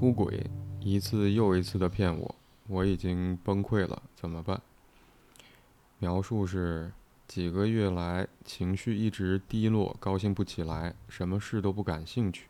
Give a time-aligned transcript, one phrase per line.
[0.00, 0.48] 出轨，
[0.80, 2.34] 一次又一次的骗我，
[2.68, 4.58] 我已经崩溃了，怎么办？
[5.98, 6.90] 描述是
[7.28, 12.46] 几个月来情绪一直低落，高兴不起来，什么事都不感兴趣。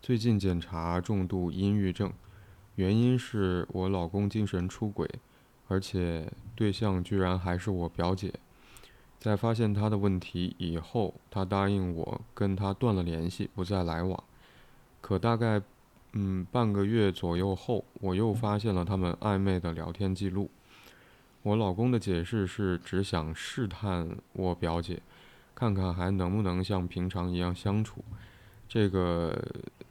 [0.00, 2.12] 最近检查重度阴郁症，
[2.76, 5.10] 原因是我老公精神出轨，
[5.66, 8.32] 而且对象居然还是我表姐。
[9.18, 14.22] 在发现他的问题以后，他答应我跟他断了联系，不再来往。
[15.00, 15.60] 可大概，
[16.12, 20.50] 嗯，半个月左右后，我又发现了他们暧昧的聊天记录。
[21.42, 25.00] 我老公的解释是只想试探我表姐，
[25.54, 28.04] 看看还能不能像平常一样相处。
[28.68, 29.40] 这个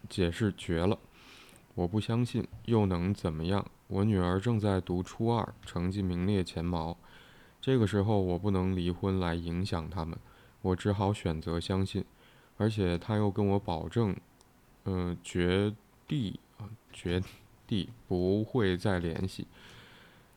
[0.08, 0.98] 解释绝了，
[1.74, 3.66] 我不相信，又能怎么样？
[3.88, 6.96] 我女儿正在读初二，成绩名列前茅。
[7.60, 10.18] 这个时候我不能离婚来影响他们，
[10.62, 12.06] 我只好选择相信，
[12.58, 14.16] 而且他又跟我保证，
[14.86, 15.74] 嗯，绝
[16.10, 17.24] 地啊，绝
[17.66, 19.48] 地不会再联系。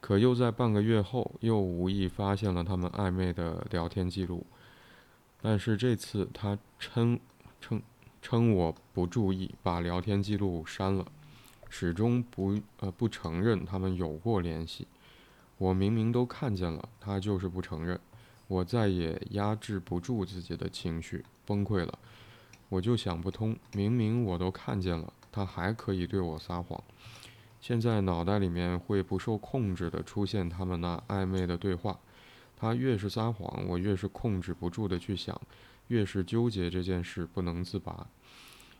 [0.00, 4.44] 可又在半个月后，又无意发现了他们暧昧的聊天记录，
[5.40, 7.18] 但是这次他称
[7.60, 7.80] 称
[8.20, 11.06] 称我不注意，把聊天记录删了，
[11.70, 14.86] 始终不呃不承认他们有过联系。
[15.58, 17.98] 我明明都看见了，他就是不承认。
[18.48, 21.98] 我再也压制不住自己的情绪，崩溃了。
[22.68, 26.80] 我就想不通，明明我都看见了，他还可以对我撒谎。
[27.60, 31.98] 现在脑袋里面会不受控制的出现他们那暧昧的对话。
[32.56, 35.40] 他越是撒谎，我越是控制不住的去想，
[35.88, 38.06] 越是纠结这件事不能自拔。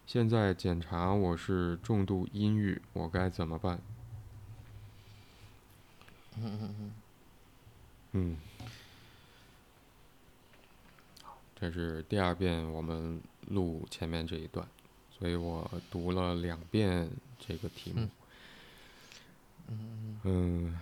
[0.06, 3.80] 现在检查我是重度阴郁，我该怎么办？
[6.38, 6.92] 嗯嗯嗯，
[8.12, 8.36] 嗯，
[11.22, 14.66] 好，这是第二遍我们录前面这一段，
[15.22, 18.08] 所以我读了两遍这个题目。
[19.68, 20.80] 嗯嗯，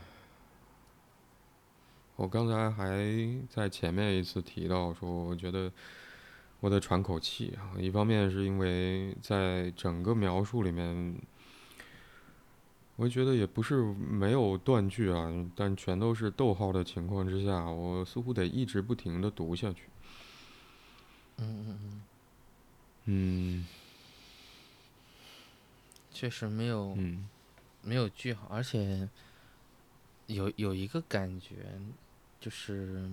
[2.16, 3.06] 我刚才还
[3.50, 5.70] 在前面一次提到说，我觉得
[6.60, 7.76] 我得喘口气啊。
[7.78, 11.14] 一方面是因为在整个描述里面，
[12.96, 19.82] 我觉得也不是没有断句啊，但全都是逗号的情况之下，我似乎得一直不停的读下去。
[21.36, 22.02] 嗯嗯嗯，
[23.04, 23.66] 嗯
[26.12, 27.28] 确实没有嗯。
[27.82, 29.08] 没有句号，而且
[30.26, 31.56] 有有一个感觉，
[32.38, 33.08] 就是，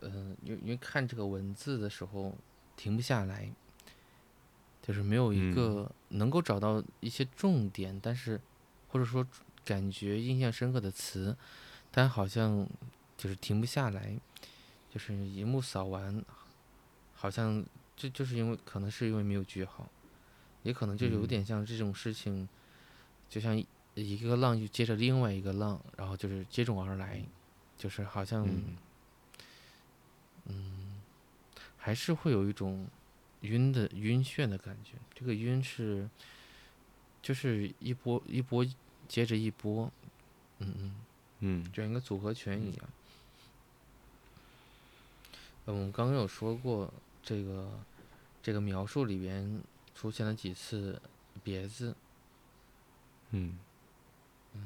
[0.00, 0.08] 呃，
[0.42, 2.34] 因为因为看这个文字的时候
[2.74, 3.52] 停不下来，
[4.80, 5.54] 就是没有一嗯。
[5.54, 8.40] 个能够找到一些重点，但是
[8.88, 9.26] 或者说
[9.62, 11.36] 感觉印象深刻的词，
[11.90, 12.66] 但好像
[13.18, 14.18] 就是停不下来，
[14.90, 16.24] 就是一目扫完，
[17.14, 17.62] 好像
[17.94, 19.86] 就就是因为可能是因为没有句号，
[20.66, 22.48] 也可能就有嗯点像这种事情。
[23.28, 27.20] 就像一一个浪就接着另外一个浪，然后就是接踵而来，
[27.76, 28.76] 就是好像嗯
[30.46, 31.02] 嗯，
[31.76, 32.86] 还是会有一种
[33.40, 34.92] 晕的晕眩的感觉。
[35.12, 36.08] 这个晕是
[37.20, 38.64] 就是一波一波
[39.08, 39.90] 接着一波，
[40.60, 40.94] 嗯嗯，
[41.40, 42.88] 嗯就像一个组合拳一样。
[45.64, 46.94] 呃我们刚刚有说过，
[47.24, 47.68] 这个
[48.40, 49.60] 这个描述里边
[49.96, 51.00] 出现了几次
[51.42, 51.96] 别字，
[53.30, 53.58] 嗯。
[54.52, 54.60] 嗯。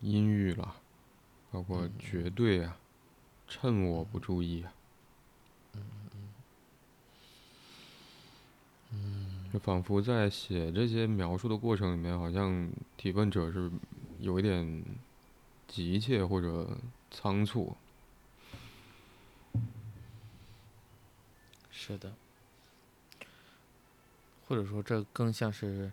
[0.00, 0.76] 阴郁了，
[1.52, 2.76] 包括绝对啊，
[3.46, 4.72] 趁我不注意啊
[8.90, 9.50] 嗯。
[9.52, 13.70] 就仿佛在写这些描述的过程里面，好像提问者是
[14.18, 14.82] 有一点
[15.68, 16.76] 急切或者
[17.10, 17.76] 仓促。
[21.70, 22.12] 是的，
[24.52, 25.90] 或者说这更像是，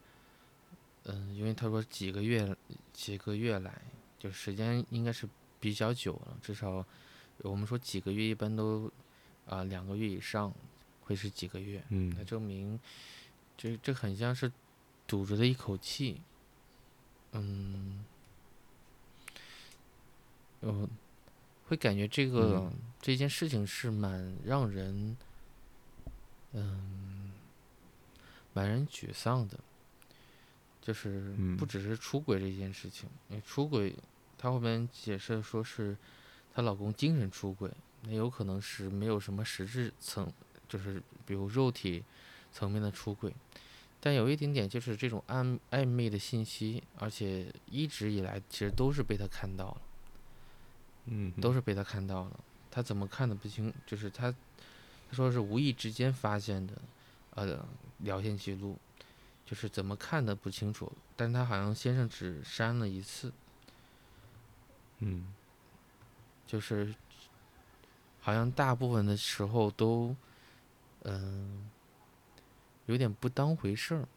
[1.06, 2.54] 嗯，因为他说几个月
[2.92, 3.74] 几个月来，
[4.20, 5.26] 就时间应该是
[5.62, 6.86] 比较久了，至少
[7.38, 8.92] 我们说几个月一般都
[9.48, 10.54] 啊、两个月以上
[11.04, 12.14] 会是几个月，嗯。
[12.18, 12.78] 那证明
[13.58, 14.52] 这这很像是
[15.08, 16.20] 堵着的一口气，
[17.32, 18.04] 嗯，
[20.60, 20.86] 呃，
[21.70, 22.74] 会感觉这个、嗯。
[23.02, 25.16] 这件事情是蛮让人，
[26.52, 27.09] 嗯，
[28.60, 29.58] 蛮让人沮丧的，
[30.82, 33.96] 就是不嗯只是出轨这件事情，因为出轨，
[34.38, 35.96] 她后面解释说是
[36.54, 37.72] 她老公精神出轨，
[38.04, 40.30] 那有可能是没有什么实质层，
[40.68, 42.04] 就是比如肉体
[42.52, 43.34] 层面的出轨，
[44.02, 49.82] 但有一点点就是这种暧暧昧的信息，而且一直以来其实都是被他看到了，
[51.06, 52.40] 嗯，都是被他看到了，
[52.70, 54.30] 他怎么看的不清，就是他
[55.10, 56.74] 他说是无意之间发现的，
[57.40, 57.66] 呃，
[58.00, 58.78] 聊天记录，
[59.46, 63.32] 就是怎么看的不清楚，但他好像先生只删了一次，
[65.00, 65.34] 嗯
[66.46, 66.94] 就是
[68.20, 70.14] 好像大部分的时候都，
[71.04, 71.70] 嗯、
[72.88, 74.08] 有点不当回事儿。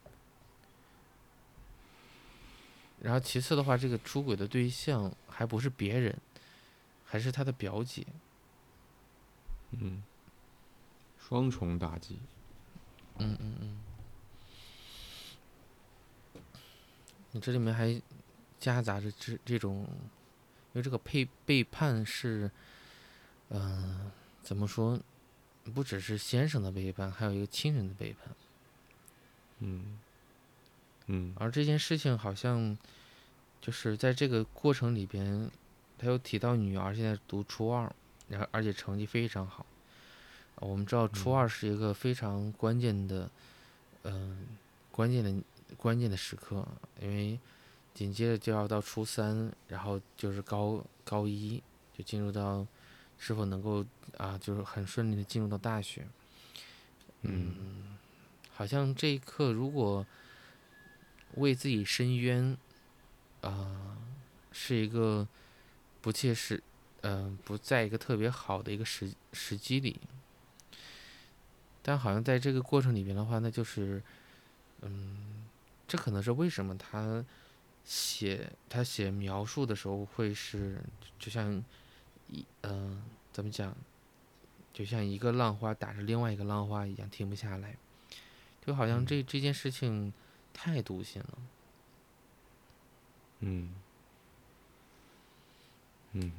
[3.00, 6.16] 然后其次的话，这个出轨的对象还不是别人，
[7.04, 8.06] 还是他的表姐。
[9.72, 10.02] 嗯，
[11.18, 12.18] 双重打击。
[13.18, 13.78] 嗯嗯嗯。
[17.32, 18.00] 你这里面还
[18.60, 19.86] 夹杂着这这种，
[20.72, 22.50] 因为这个背背叛是，
[23.48, 24.10] 嗯、
[24.42, 25.00] 怎么说？
[25.74, 28.34] 不只是先生的背叛，还有一个亲人的背叛。
[29.60, 30.00] 嗯
[31.06, 32.76] 嗯而这件事情好像
[33.60, 35.48] 就是在这个过程里边，
[35.96, 37.94] 他又提到女儿现在读初二，
[38.28, 39.64] 然后而且成绩非常好。
[40.56, 43.30] 呃我们知道初嗯二是一个非常关键的，
[44.04, 44.46] 嗯、
[44.90, 45.34] 关键的
[45.76, 46.66] 关键的时刻，
[47.00, 47.38] 因为
[47.94, 51.62] 紧接着就要到初三，然后就是高高一，
[51.96, 52.66] 就进入到
[53.18, 53.84] 是否能够
[54.16, 56.06] 啊，就是很顺利的进入到大学。
[57.22, 57.96] 嗯
[58.52, 60.06] 好像这一刻如果
[61.34, 62.56] 为自己申冤，
[63.40, 63.96] 啊、
[64.52, 65.26] 是一个
[66.00, 66.62] 不切实，
[67.00, 69.98] 嗯、不在一个特别好的一个时时机里。
[71.82, 74.02] 但好像在这个过程里边的话，那就是，
[74.82, 75.44] 嗯，
[75.88, 77.24] 这可能是为什么他
[77.84, 80.80] 写他写描述的时候会是
[81.18, 81.62] 就像
[82.28, 83.02] 一嗯、
[83.32, 83.76] 怎么讲，
[84.72, 87.76] 就像一个浪花打着另外一个浪花一样停不下来，
[88.64, 89.06] 就好像嗯。
[89.06, 90.12] 这这件事情
[90.52, 91.38] 太毒性了。
[93.40, 93.74] 嗯。
[96.12, 96.30] 嗯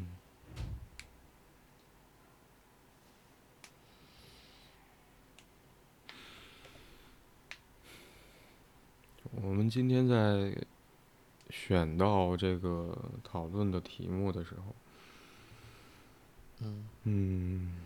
[9.42, 10.56] 我们今天在
[11.50, 14.76] 选到这个讨论的题目的时候，
[16.62, 16.88] 嗯。
[17.04, 17.86] 嗯，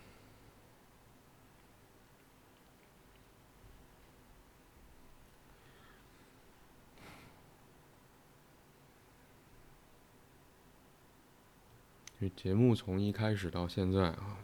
[12.20, 14.38] 这节目从一开始到现在啊，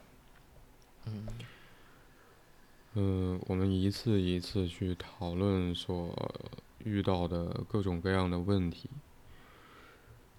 [1.06, 1.28] 嗯。
[2.96, 6.08] 嗯，我们一次一次去讨论所
[6.84, 8.90] 遇到的各种各样的问题。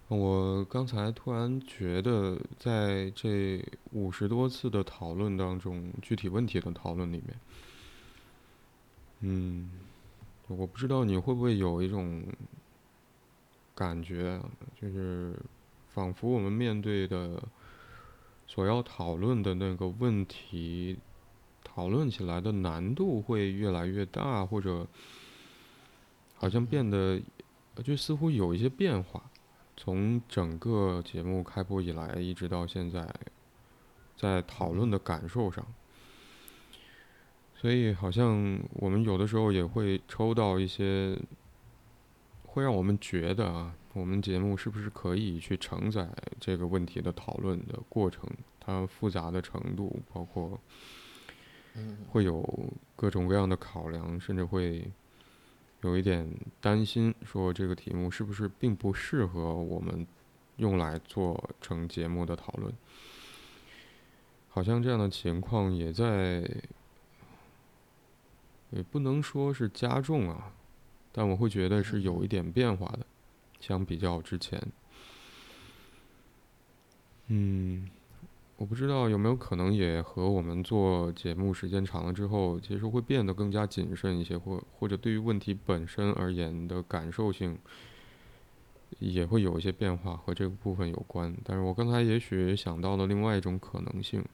[0.08, 7.41] 我刚才突然觉得，在这五十多次的讨论当中，具体问题的讨论里面，
[9.20, 9.70] 嗯，
[10.46, 12.23] 我不知道你会不会有一种
[13.75, 14.38] 感觉，
[14.81, 15.35] 就是
[15.88, 17.43] 仿佛我们面对的
[18.46, 20.99] 所要讨论的那个问题，
[21.64, 24.87] 讨论起来的难度会越来越大，或者
[26.44, 27.19] 好像变得
[27.75, 29.31] 呃就似乎有一些变化。
[29.79, 33.08] 从整个节目开播以来，一直到现在，
[34.14, 35.67] 在讨论的感受上，
[37.55, 41.19] 所以好像我们有的时候也会抽到一些，
[42.44, 46.06] 会让我们觉得啊，我们节目是不是可以去承载
[46.38, 48.29] 这个问题的讨论的过程，
[48.61, 50.61] 它复杂的程度，包括
[51.74, 52.46] 嗯会有
[52.94, 54.89] 各种各样的考量，甚至会
[55.84, 56.26] 有一点
[56.62, 60.06] 担心，说这个题目是不是并不适合我们
[60.56, 62.72] 用来做成节目的讨论。
[64.48, 66.48] 好像这样的情况也在，
[68.70, 70.55] 也不能说是加重啊，
[71.12, 73.05] 但我会觉得是有一点变化的，
[73.60, 74.58] 相比较之前。
[77.26, 77.91] 嗯，
[78.56, 87.58] 我不知道有没有可能也和我们做节目时间长了之后，其实会变得更加谨慎一些，或或者对于问题本身而言的感受性
[89.01, 91.37] 也会有一些变化，和这个部分有关。
[91.43, 94.25] 但是我刚才也许想到了另外一种可能性，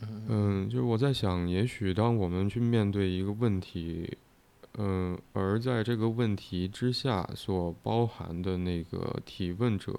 [0.00, 4.18] 嗯嗯，就是我在想，也许当我们去面对一个问题，
[4.78, 9.96] 嗯，而在这个问题之下所包含的那个提问者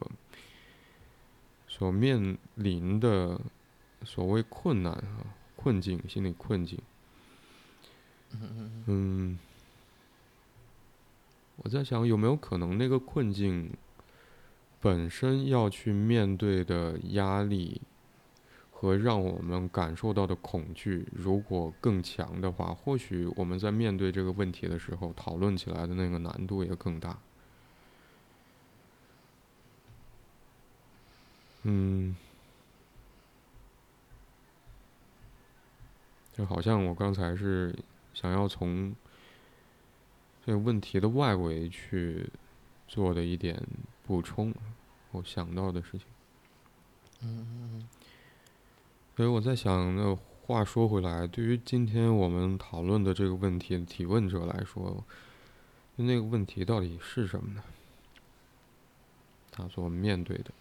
[1.77, 3.37] 所面临的
[4.05, 6.79] 所谓困难啊、困境、心理困境，
[8.85, 9.37] 嗯，
[11.57, 13.69] 我在想有没有可能那个困境
[14.79, 17.81] 本身要去面对的压力
[18.71, 27.19] 和让我们感受到的恐惧，如果更强的话，或许我们在面对这个问题的时候，讨论起来的那个难度也更大。
[31.67, 32.15] 嗯，
[36.31, 37.75] 就好像我刚才是
[38.13, 38.95] 想要从
[40.45, 42.29] 这个问题的外围去
[42.87, 43.59] 做的一点
[44.05, 44.53] 补充，
[45.09, 46.01] 我想到的事情。
[47.21, 47.89] 嗯嗯
[49.15, 55.03] 所以我在想，那话说回来，对于今天我们讨论的这个问题的提问者来说，
[55.95, 57.63] 那个问题到底是什么呢？
[59.49, 60.51] 他所面对的。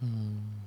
[0.00, 0.62] 嗯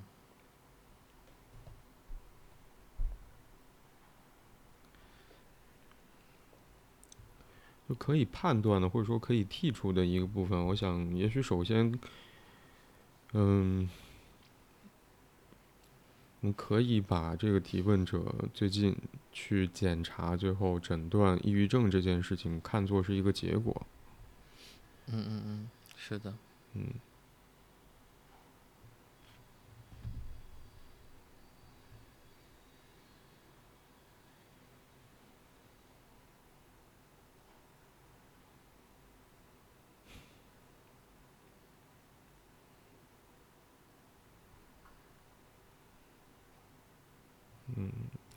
[7.90, 12.00] 就可以判断的，或者说可以剔除的一个部分，我想，也许首先，
[13.34, 13.90] 嗯，
[16.40, 18.96] 我们可以把这个提问者最近
[19.34, 23.86] 去检查、最后诊断抑郁症这件事情看作是一个结果。
[25.08, 26.34] 嗯嗯嗯，是的。
[26.74, 26.88] 嗯。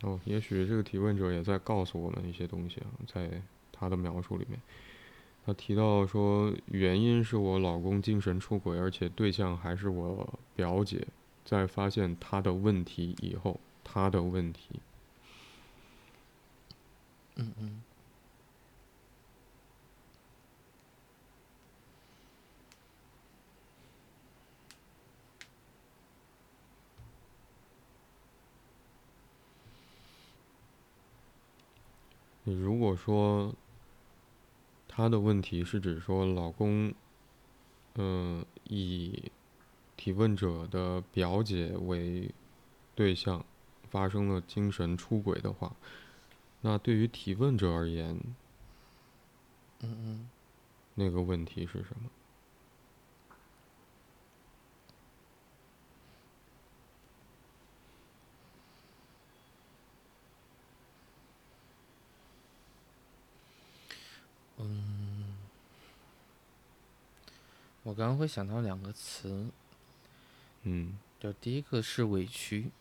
[0.01, 4.59] 哦，也许这个提问者也在告诉我们一些东西啊，在他的描述里面，
[5.45, 11.07] 他提到说，原因是我老公精神出轨，而且对象还是我表姐，
[11.43, 14.79] 在发现他的问题以后，他的问题，
[17.35, 17.81] 嗯嗯。
[32.47, 33.53] 你如果说
[34.87, 36.93] 他的问题是指说老公，
[37.95, 39.29] 嗯、以
[39.97, 42.31] 提问者的表姐为
[42.95, 43.43] 对象
[43.89, 45.75] 发生了精神出轨的话，
[46.61, 48.17] 那对于提问者而言，
[49.81, 50.29] 嗯嗯，
[50.95, 52.09] 那个问题是什么？
[67.83, 69.47] 我刚刚会想到两个词，
[70.63, 72.71] 嗯就第一个是委屈，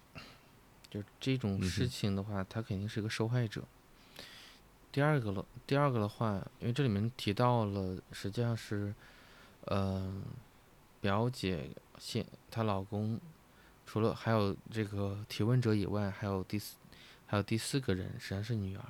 [0.91, 3.63] 就这种事情的话，他肯定是个受害者。
[4.91, 8.95] 第二个了，第二个的话，因为这里面提到了，实际上是，
[9.67, 10.23] 呃，
[11.01, 13.21] 表姐现她老公，
[13.87, 16.77] 除了还有这个提问者以外，还有第四，
[17.27, 18.85] 还有第四个人，实际上是女儿。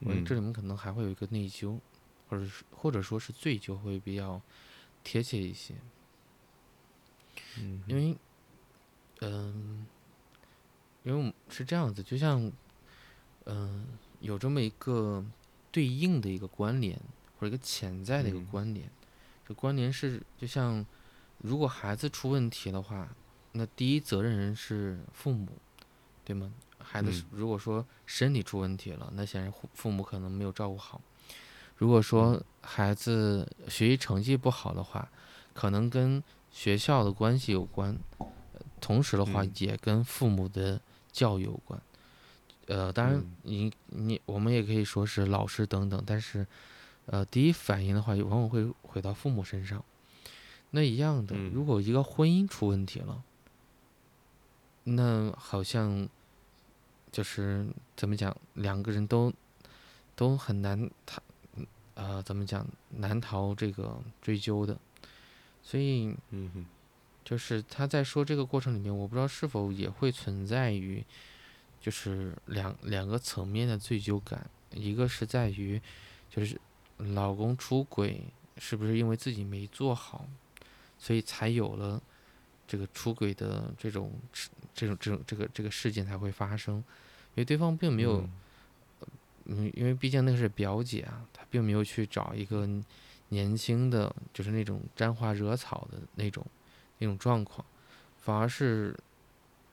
[0.00, 1.78] 嗯这里面可能还会有一个内疚，
[2.28, 4.40] 或者是或者说是罪疚会比较
[5.04, 5.74] 贴切一些。
[7.58, 8.16] 嗯因为，
[9.20, 9.86] 嗯、
[11.02, 12.50] 因为我们是这样子，就像，
[13.46, 13.86] 嗯、
[14.20, 15.24] 有这么一个
[15.72, 16.98] 对应的一个关联，
[17.38, 18.88] 或者一个潜在的一个嗯关联。
[19.46, 20.86] 这关联是，就像，
[21.38, 23.08] 如果孩子出问题的话，
[23.52, 25.48] 那第一责任人是父母，
[26.24, 26.52] 对吗？
[26.78, 31.00] 孩子如果说身体出问题了，那显然父父母可能没有照顾好。
[31.76, 35.08] 如果说孩子学习成绩不好的话，
[35.54, 38.26] 可能跟学校的关系有关，呃
[38.80, 40.80] 同时的话嗯也跟父母的
[41.12, 41.80] 教育有关。
[42.66, 46.46] 呃，当然嗯你你我们也可以说是老师等等，但是
[47.06, 49.84] 呃，第一反应的话，往往会回到父母身上。
[50.70, 53.22] 那一样的，嗯如果一个婚姻出问题了，
[54.92, 56.08] 那好像
[57.12, 57.66] 就是
[57.96, 59.32] 怎么讲，两个人都
[60.16, 61.22] 都很难逃，
[61.94, 64.76] 呃，怎么讲难逃这个追究的。
[65.62, 66.66] 所以嗯
[67.22, 71.04] 就是他在说这个过程里面，我不知道是否也会存在于，
[71.80, 75.80] 就是两两个层面的罪疚感，一个是在于，
[76.28, 76.60] 就是
[76.96, 78.24] 老公出轨
[78.56, 80.26] 是不是因为自己没做好，
[80.98, 82.02] 所以才有了
[82.70, 84.12] 这个出轨的这种
[84.72, 88.20] 这种这种这个这个事件才会发生，因为对方并没有。
[88.20, 88.30] 嗯。
[89.52, 92.68] 嗯，因为毕竟那个是表姐啊，她并没有去找一个
[93.30, 96.46] 年轻的，就是那种沾花惹草的那种
[96.98, 97.66] 那种状况，
[98.20, 98.96] 反而是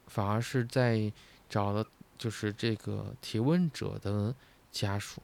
[0.08, 1.12] 反而是在
[1.48, 1.86] 找了
[2.16, 4.34] 就是这个提问者的
[4.72, 5.22] 家属，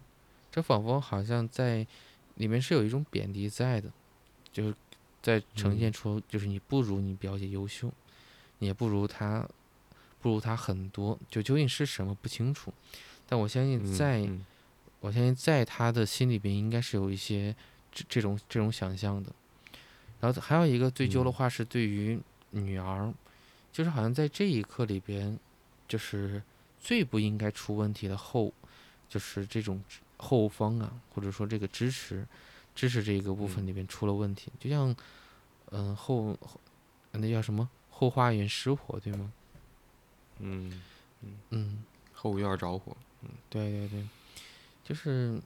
[0.53, 1.85] 这仿佛好像在
[2.37, 3.91] 里面是有一种贬低在的，
[4.53, 4.75] 就是
[5.25, 7.91] 在呈现嗯出就是你不如你表姐优秀，
[8.59, 9.49] 你也不如她
[10.21, 12.71] 不如她很多，就究竟是什么不清楚。
[13.27, 14.45] 但我相信嗯在，嗯
[15.01, 17.57] 我相信在她的心里边应该是有一些
[17.91, 19.33] 这这种这种想象的。
[20.21, 23.11] 然后还有一个追究的嗯话是对于女儿，
[23.73, 25.39] 就是好像在这一刻里边，
[25.89, 26.43] 就是
[26.79, 28.53] 最不应该出问题的后，
[29.09, 29.83] 就是这种
[30.19, 32.27] 后方啊，或者说这个支持
[32.75, 33.67] 支持这一个部分嗯。
[33.67, 34.95] 里边出了问题，就像
[35.71, 36.61] 嗯后后
[37.13, 37.69] 那叫什么？
[37.91, 39.33] 后花园失火对吗？
[40.41, 40.83] 嗯，
[41.51, 43.31] 嗯，后院着火，嗯。
[43.49, 44.05] 对对对，
[44.83, 45.41] 就是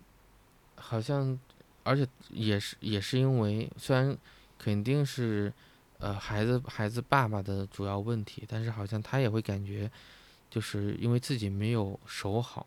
[0.76, 1.38] 好像，
[1.82, 4.16] 而且也是也是因为虽然
[4.58, 5.52] 肯定是
[5.98, 9.90] 呃孩子孩子爸爸的主要问题，但是好像他也会感觉，
[10.48, 12.66] 就是因为自己没有守好，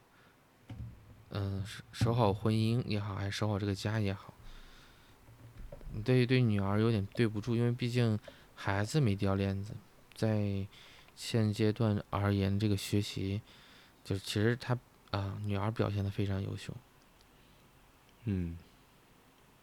[1.32, 4.32] 嗯、守守好婚姻也好，还是守好这个家也好，
[6.04, 8.18] 对对女儿有点对不住，因为毕竟
[8.56, 9.74] 孩子没掉链子，
[10.16, 10.66] 在
[11.16, 13.42] 现阶段而言，这个学习
[14.04, 14.78] 就其实他
[15.12, 16.74] 啊，女儿表现的非常优秀。
[18.26, 18.58] 嗯，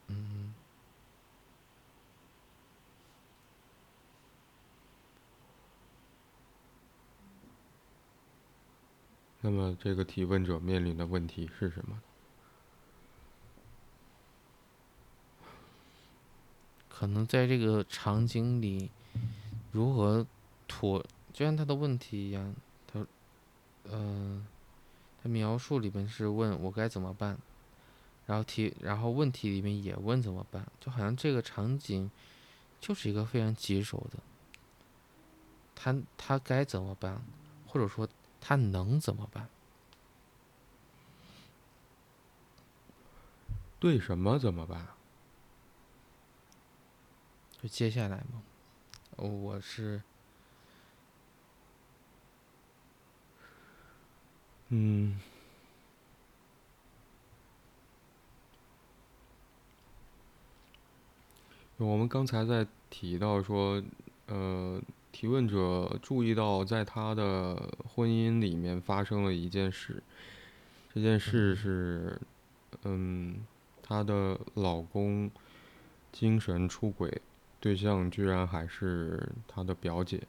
[0.08, 0.54] 嗯，
[9.40, 12.00] 那么这个提问者面临的问题是什么？
[16.98, 18.90] 可能在这个场景里，
[19.70, 20.26] 如何
[20.66, 21.00] 妥，
[21.32, 22.52] 就像他的问题一样，
[22.92, 23.06] 他，
[23.84, 24.44] 嗯、
[25.22, 27.38] 他描述里面是问我该怎么办，
[28.26, 32.10] 然后提，然后问题里面也问怎么办，就好像这个场景
[32.80, 34.18] 就是一个非常棘手的，
[35.76, 37.22] 他他该怎么办，
[37.68, 38.08] 或者说
[38.40, 39.48] 他能怎么办？
[43.78, 44.88] 对什么怎么办？
[47.60, 48.42] 就接下来嘛，
[49.16, 50.00] 呃我是
[54.68, 55.18] 嗯，
[61.78, 63.82] 我们刚才在提到说，
[64.26, 64.80] 呃，
[65.10, 67.56] 提问者注意到在他的
[67.88, 70.02] 婚姻里面发生了一件事，
[70.94, 72.20] 这件事嗯是，
[72.84, 73.46] 嗯，
[73.82, 75.30] 她的老公
[76.12, 77.22] 精神出轨，
[77.60, 80.22] 对象居然还是她的表姐。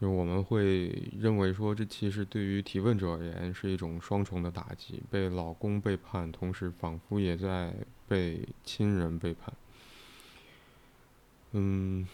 [0.00, 0.88] 就是我们会
[1.18, 7.72] 认为说，这其实对于提问者而言是一种双重的打击，被老公背叛，同时仿佛也在
[8.08, 9.54] 被亲人背叛。
[11.52, 12.06] 嗯，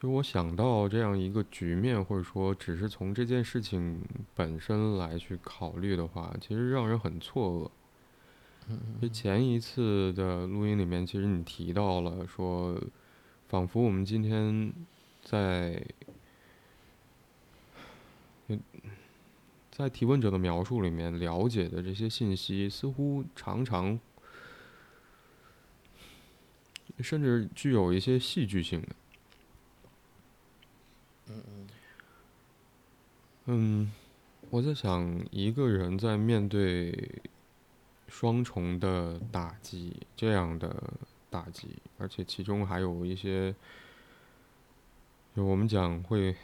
[0.00, 4.00] 就我想到这样一个局面，或者说只是从这件事情
[4.34, 7.70] 本身来去考虑的话，其实让人很错愕。
[9.00, 12.78] 就前一次的录音里面，其实你提到了说，
[13.48, 14.72] 仿佛我们今天
[15.22, 15.82] 在，
[18.48, 18.60] 嗯
[19.70, 23.98] 在提问者的描述里面了解的这些信息，似乎常常
[27.00, 28.88] 甚至具有一些戏剧性的。
[33.46, 33.90] 嗯，
[34.50, 36.92] 我在想，一个人在面对
[38.08, 40.82] 双重的打击，这样的
[41.30, 41.68] 打击，
[41.98, 43.54] 而且其中还有一些，
[45.36, 46.34] 就我们讲会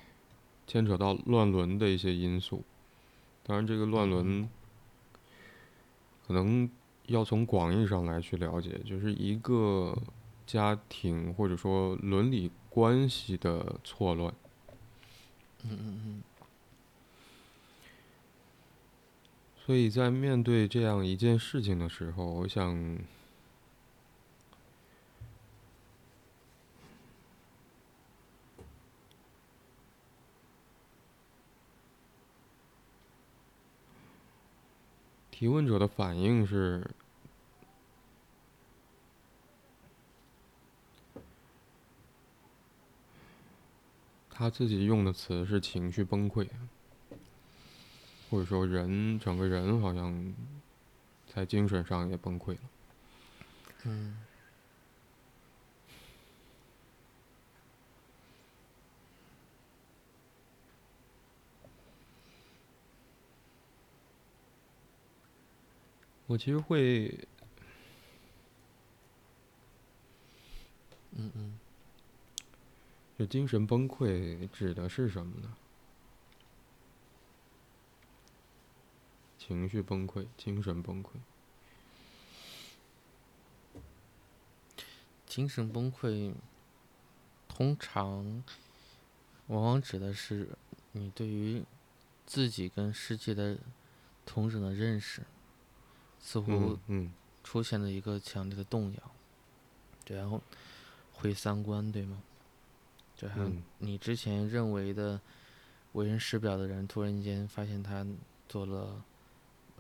[0.66, 2.62] 牵扯到乱伦的一些因素。
[3.42, 4.48] 当然，这个乱伦
[6.27, 6.70] 可能
[7.07, 9.96] 要从广义上来去了解，就是一个
[10.46, 14.33] 家庭或者说伦理关系的错乱。
[15.64, 16.22] 嗯嗯嗯
[19.64, 22.98] 所以在面对这样一件事情的时候，我想，
[35.31, 36.90] 提问者的反应是，
[44.29, 46.46] 他自己用的词是情绪崩溃。
[48.30, 50.34] 或者说人整个人好像
[51.32, 52.60] 在精神上也崩溃了。
[53.84, 54.16] 嗯
[66.26, 67.06] 我其实会，
[71.12, 71.58] 嗯嗯，
[73.18, 75.54] 就精神崩溃指的是什么呢？
[79.46, 81.09] 情绪崩溃，精神崩溃。
[85.26, 86.33] 精神崩溃
[87.48, 88.42] 通常
[89.48, 90.48] 往往指的是
[90.92, 91.62] 你对于
[92.24, 93.59] 自己跟世界的
[94.24, 95.22] 同等的认识，
[96.20, 96.78] 似乎
[97.42, 99.11] 出现了一个强烈的动摇，
[100.04, 100.40] 对，然后
[101.12, 102.22] 毁三观，对吗？
[103.14, 105.20] 就还有嗯你之前认为的
[105.92, 108.07] 为人师表的人，突然间发现他
[108.48, 109.04] 做了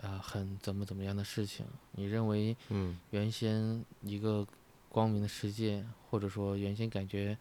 [0.02, 4.46] 啊、很怎么怎么样的事情，你认为嗯原先一个
[4.88, 7.36] 光明的世界，或者说原先感觉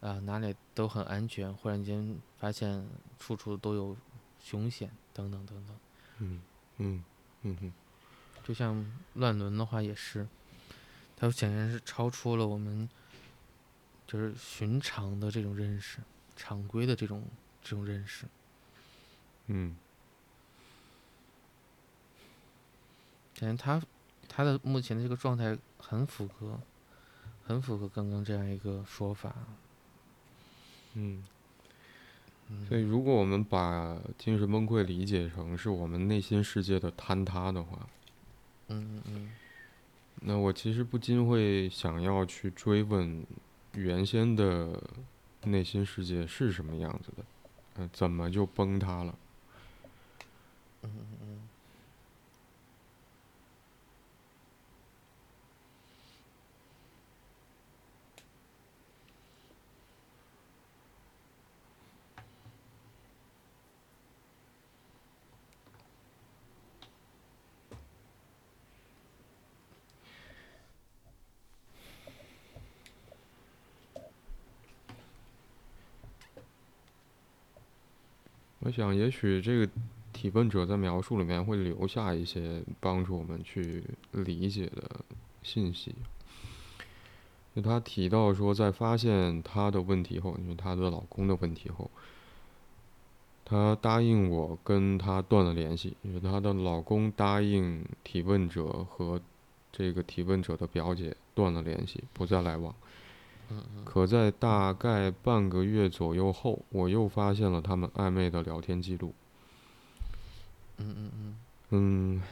[0.00, 2.86] 啊、哪里都很安全，忽然间发现
[3.18, 3.96] 处处都有
[4.40, 5.76] 凶险，等等等等。
[6.18, 6.42] 嗯
[6.76, 7.04] 嗯
[7.42, 7.72] 嗯哼
[8.44, 8.84] 就像
[9.14, 10.26] 乱伦的话也是，
[11.16, 12.88] 它显然是超出了我们
[14.06, 15.98] 就是寻常的这种认识，
[16.36, 17.24] 常规的这种
[17.62, 18.24] 这种认识。
[19.48, 19.76] 嗯
[23.38, 23.80] 感觉他
[24.28, 26.58] 他的目前的这个状态很符合，
[27.46, 29.34] 很符合刚刚这样一个说法。
[30.94, 31.24] 嗯。
[32.50, 37.86] 嗯，所以，如果我们把精神崩溃理解成是我们内心世界的坍塌的话，
[38.68, 39.30] 嗯嗯
[40.22, 43.22] 那我其实不禁会想要去追问，
[43.74, 44.82] 原先的
[45.44, 47.24] 内心世界是什么样子的？
[47.76, 49.14] 嗯、怎么就崩塌了？
[50.84, 50.90] 嗯
[78.78, 79.68] 想，也许这个
[80.12, 85.04] 提问者在描述里面会留下一些帮助我们去理解的
[85.42, 85.92] 信息。
[87.56, 91.90] 就她提到说，在发现她的问题后，就是她的老公的问题后，
[93.44, 99.20] 她答应我跟她断了联系，就是她的老公答应提问者和
[99.72, 102.72] 这个提问者的表姐断了联系，不再来往。
[103.50, 109.14] 嗯嗯可在大概半个月左右后，我又发现了他们暧昧的聊天记录。
[110.78, 111.36] 嗯嗯嗯
[111.70, 112.22] 嗯，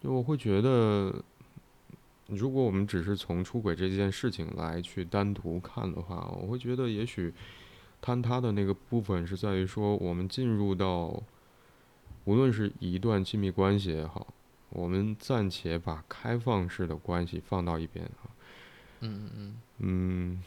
[0.00, 1.14] 就我会觉得，
[2.26, 7.32] 如果我们只是从出轨这件事情来去单独看的话，我会觉得也许
[8.02, 11.22] 坍塌的那个部分是在于说，我们进入到
[12.24, 14.26] 无论是一段亲密关系也好，
[14.70, 18.30] 我们暂且把开放式的关系放到一边啊，
[19.00, 20.42] 嗯嗯嗯，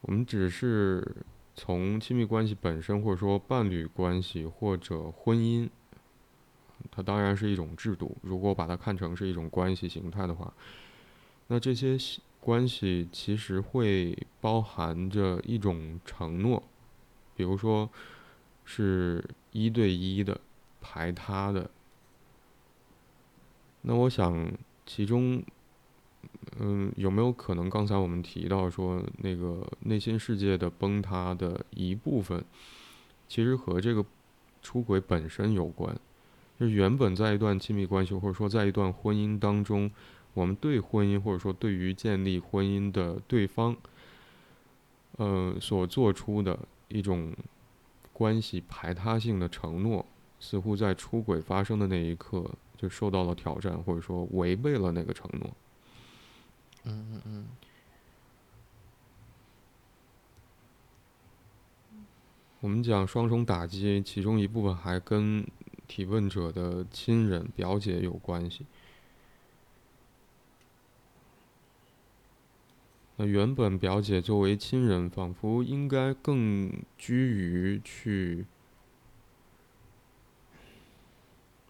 [0.00, 1.06] 我们只是
[1.54, 5.68] 从亲密关系本身，或者说伴侣关系或者婚姻，
[6.90, 8.16] 它当然是一种制度。
[8.22, 10.52] 如果把它看成是一种关系形态的话，
[11.46, 11.96] 那这些
[12.40, 16.60] 关系其实会包含着一种承诺，
[17.36, 17.88] 比如说
[18.64, 20.40] 是一对一的、
[20.80, 21.70] 排他的。
[23.82, 24.52] 那我想
[24.84, 25.40] 其中。
[26.58, 32.44] 嗯，有没有可能刚才我们提到说那个内心世界的崩塌的一部分，
[33.26, 34.04] 其实和这个
[34.62, 35.98] 出轨本身有关？
[36.60, 39.90] 就是原本在一段亲密关系或者说在一段婚姻当中，
[40.34, 43.74] 我们对婚姻或者说对于建立婚姻的对方，
[45.16, 47.32] 呃，所做出的一种
[48.12, 50.04] 关系排他性的承诺，
[50.38, 55.50] 似乎在出轨发生的那一刻就受到了挑战，或者说违背了那个承诺。
[56.84, 57.48] 嗯嗯嗯，
[62.60, 65.46] 我们讲双重打击，其中一部分还跟
[65.86, 68.66] 提问者的亲人、表姐有关系。
[73.16, 78.46] 那原本表姐作为亲人，仿佛应该更居于去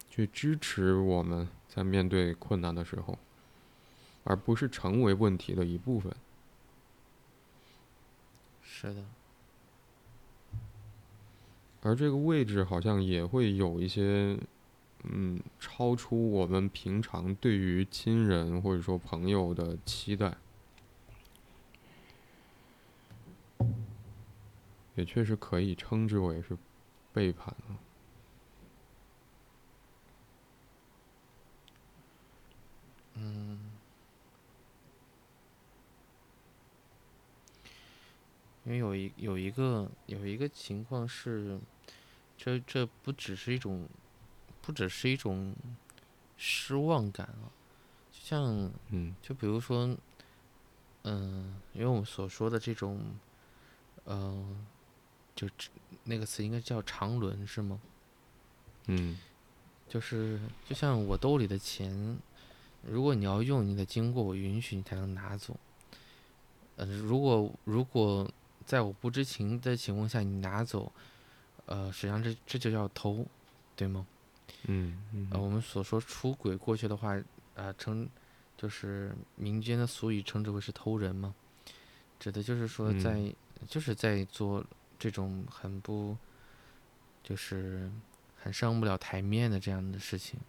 [0.09, 3.19] 去支持我们在面对困难的时候，
[4.23, 6.13] 而不是成为问题的一部分。
[8.61, 9.03] 是的，
[11.81, 14.37] 而这个位置好像也会有一些，
[15.03, 20.35] 嗯，超出我们平常对于亲人或者说朋友的期待，
[24.95, 26.57] 也确实可以称之为是
[27.11, 27.79] 背叛啊。
[38.73, 41.59] 为有一有一个有一个情况是，
[42.37, 43.87] 这这不只是一种，
[44.61, 45.55] 不只是一种
[46.37, 47.47] 失望感啊，
[48.11, 49.95] 就像嗯就比如说，
[51.03, 52.99] 嗯、因为我们所说的这种，
[54.05, 54.65] 嗯、
[55.35, 55.47] 就
[56.03, 57.79] 那个词应该叫长轮是吗？
[58.87, 59.17] 嗯
[59.87, 62.17] 就是就像我兜里的钱，
[62.81, 65.55] 如果你要用你得经过，我允许你才能拿走。
[66.75, 68.27] 呃，如果如果
[68.65, 70.91] 在我不知情的情况下你拿走，
[71.65, 73.25] 呃，实际上这这就叫偷，
[73.75, 74.05] 对吗？
[74.67, 77.21] 嗯嗯呃，我们所说出轨，过去的话，
[77.55, 78.07] 呃，称
[78.57, 81.33] 就是民间的俗语称之为是偷人嘛，
[82.19, 83.35] 指的就是说嗯在、
[83.67, 84.63] 就是在做
[84.99, 86.17] 这种很不
[87.23, 87.91] 就是
[88.37, 90.39] 很上不了台面的这样的事情。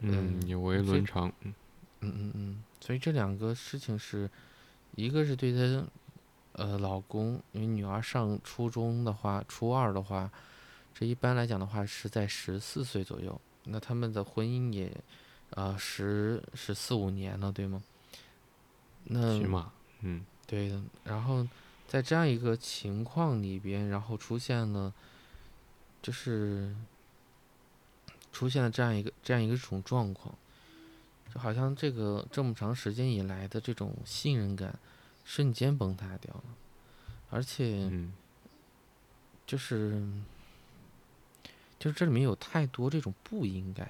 [0.00, 1.32] 嗯，嗯有违伦常。
[1.40, 1.54] 嗯
[2.00, 4.28] 嗯嗯嗯，所以这两个事情是，
[4.94, 5.86] 一个是对她
[6.54, 10.30] 呃老公，因为女儿上初中的话，初二的话，
[10.94, 14.92] 这一般来讲的话是在十四岁左右，那他们的婚姻也
[15.50, 17.82] 呃十十四五年了，对吗？
[19.04, 21.46] 那起码，嗯对的，然后
[21.86, 24.92] 在这样一个情况里边，然后出现了，
[26.00, 26.74] 就是
[28.32, 30.34] 出现了这样一个这样一个种状况，
[31.32, 34.78] 就好像这个这么长时间以来的这种信任感
[35.24, 36.44] 瞬间崩塌掉了，
[37.30, 38.12] 而且嗯
[39.46, 40.02] 就是
[41.78, 43.88] 就是这里面有太多这种不应该，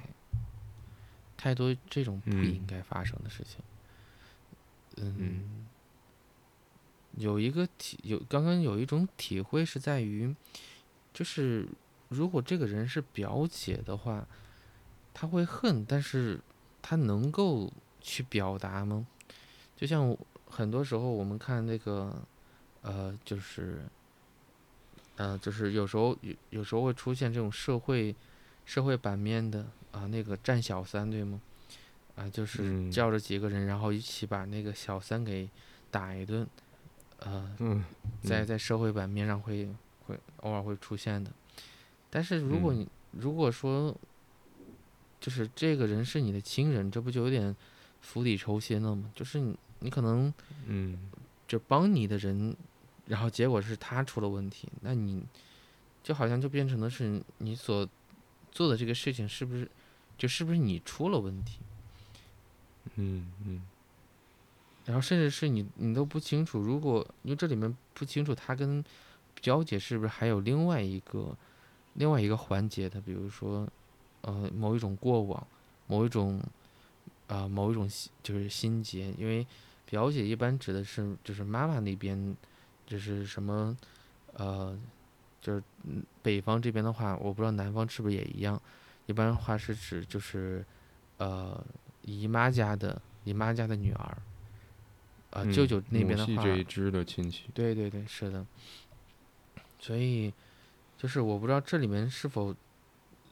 [1.36, 3.60] 太多这种不应嗯该发生的事情。
[4.96, 5.66] 嗯嗯，
[7.16, 10.34] 有一个体有刚刚有一种体会是在于，
[11.12, 11.68] 就是
[12.08, 14.26] 如果这个人是表姐的话，
[15.12, 16.40] 他会恨，但是
[16.80, 19.06] 他能够去表达吗？
[19.76, 20.18] 就像我
[20.54, 22.14] 很多时候我们看那个，
[22.82, 23.82] 呃，就是，
[25.16, 28.14] 呃，就是有时候有有时候会出现这种社会
[28.64, 31.40] 社会版面的啊、那个战小三，对吗？
[32.14, 35.50] 啊，就是嗯叫着几个人，然后一起把那个小三给
[35.90, 36.46] 打一顿，
[37.18, 39.68] 呃，嗯，嗯在在社会版面上会
[40.06, 41.32] 会偶尔会出现的。
[42.10, 43.92] 但是如果嗯你、如果说，
[45.20, 47.56] 就是这个人是你的亲人，这不就有点
[48.00, 49.10] 釜底抽薪了吗？
[49.16, 50.32] 就是你你可能
[50.66, 51.10] 嗯
[51.46, 52.56] 就帮你的人，
[53.06, 55.24] 然后结果是他出了问题，那你
[56.02, 57.88] 就好像就变成的是你所
[58.50, 59.70] 做的这个事情是不是
[60.16, 61.58] 就是不是你出了问题？
[62.96, 63.62] 嗯嗯
[64.84, 68.84] 然后甚至是你你都不清楚，如果因为这里面不清楚他跟
[69.40, 71.36] 娇姐是不是还有另外一个
[71.94, 73.66] 另外一个环节的，比如说
[74.20, 75.46] 呃某一种过往，
[75.86, 76.38] 某一种
[77.26, 79.46] 啊、某一种心就是心结，因为
[79.86, 82.36] 表姐一般指的是就是妈妈那边
[82.86, 83.76] 就是什么
[84.34, 84.78] 呃
[85.40, 88.60] 就是嗯北方这边的话，我不知道南方是不是也一样，
[89.06, 90.64] 一般的话是指就是
[91.18, 91.64] 呃
[92.02, 94.18] 姨妈家的姨妈家的女儿。
[95.30, 97.46] 啊，舅嗯舅那边的话，系这一支的亲戚。
[97.52, 98.46] 对对对，是的。
[99.80, 100.32] 所以，
[100.96, 102.54] 就是我不知道这里面是否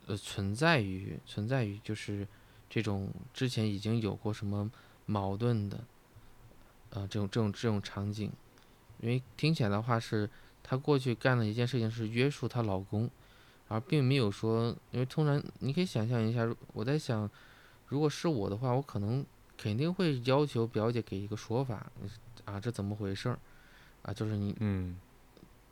[0.07, 2.27] 呃存在于存在于就是
[2.73, 4.71] 这种之前已经有过什么
[5.05, 5.79] 矛盾的，
[6.89, 8.31] 呃这种这种这种场景，
[8.99, 10.27] 因为听起来的话是
[10.63, 13.07] 她过去干了一件事情是约束她老公，
[13.67, 17.29] 而并没有说，因为通常你可以想象一下，如我在想，
[17.89, 19.23] 如果是我的话，我可能
[19.55, 21.91] 肯定会要求表姐给一个说法，
[22.45, 23.37] 啊这怎么回事儿，
[24.01, 24.97] 啊就是你嗯。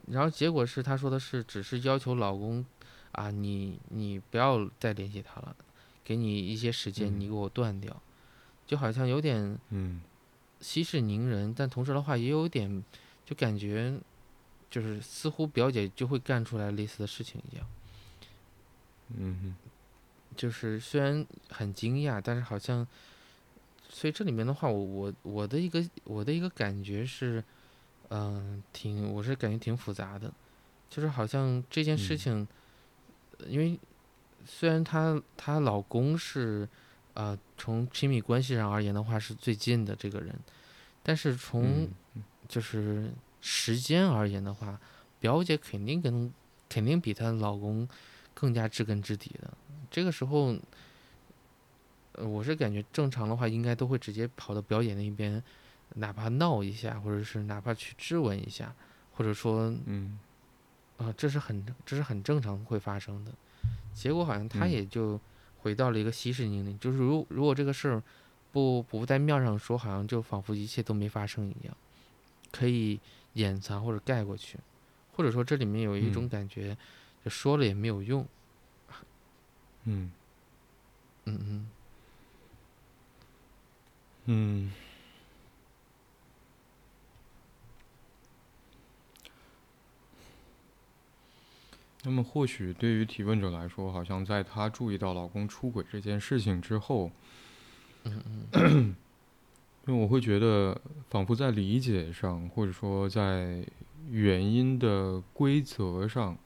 [0.05, 2.63] 然后结果是她说的是，只是要求老公
[3.13, 5.55] 啊，你你不要再联系他了，
[6.03, 7.29] 给你一些时间，你嗯。
[7.29, 8.01] 给我断掉，
[8.65, 10.01] 就好像有点嗯。
[10.59, 12.83] 息事宁人，但同时的话也有点
[13.25, 13.99] 就感觉
[14.69, 17.65] 就是似乎表姐就会干出来类似的事情一样，
[19.17, 19.55] 嗯哼。
[20.37, 22.87] 就是虽然很惊讶，但是好像，
[23.89, 27.43] 所以这里面的话，我我我的一个我的一个感觉是，
[28.09, 30.31] 嗯、挺我是感觉挺复杂的，
[30.89, 32.17] 就是好像这件事嗯。
[32.17, 32.47] 情，
[33.39, 33.77] 呃因为
[34.45, 36.67] 虽然她她老公是，
[37.13, 40.37] 呃，从亲密关系上而言的话是最近的这个人，
[41.03, 41.83] 但是从
[42.15, 44.79] 嗯就是时间而言的话，
[45.19, 46.33] 表姐肯定跟
[46.69, 47.87] 肯定比她老公
[48.33, 49.51] 更加知根知底的。
[49.89, 50.55] 这个时候，
[52.13, 55.41] 呃，我是感觉正常的话，应该都会直接跑到表姐那边，
[55.95, 58.73] 哪怕闹一下，或者是哪怕去质问一下，
[59.13, 60.19] 或者说，嗯
[60.97, 63.31] 啊、这是很这是很正常会发生的。
[63.93, 64.71] 结果好像他嗯。
[64.71, 65.19] 也就
[65.57, 68.01] 回到了一个息事宁人，就是如如果这个事儿
[68.51, 71.75] 不不在面上说，好像就仿佛一切都没发生一样，
[72.51, 72.99] 可以
[73.33, 74.57] 掩藏或者盖过去，
[75.13, 76.29] 或者说这里面有一种嗯。
[76.29, 76.75] 感觉，
[77.23, 78.25] 就说了也没有用。
[79.85, 80.11] 嗯。
[81.25, 81.69] 嗯嗯。
[84.25, 84.71] 嗯。
[92.03, 97.11] 那么，或许对于提问者来说，好像在她注意到老公出轨这件事情之后，
[98.03, 98.21] 嗯
[98.53, 98.95] 嗯
[99.87, 103.63] 因为我会觉得，仿佛在理解上，或者说在
[104.09, 106.37] 原因的规则上，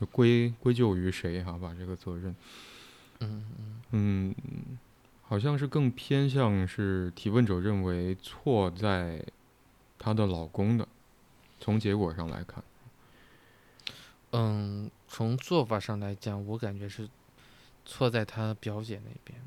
[0.00, 1.58] 就归归咎于谁哈？
[1.60, 2.34] 把这个责任，
[3.20, 3.44] 嗯
[3.92, 4.78] 嗯嗯，
[5.22, 9.22] 好像是更偏向是提问者认为错在
[9.98, 10.88] 她的老公的，
[11.60, 12.62] 从结果上来看，
[14.36, 17.08] 嗯，从做法上来讲，我感觉是
[17.84, 19.40] 错在他表姐那边。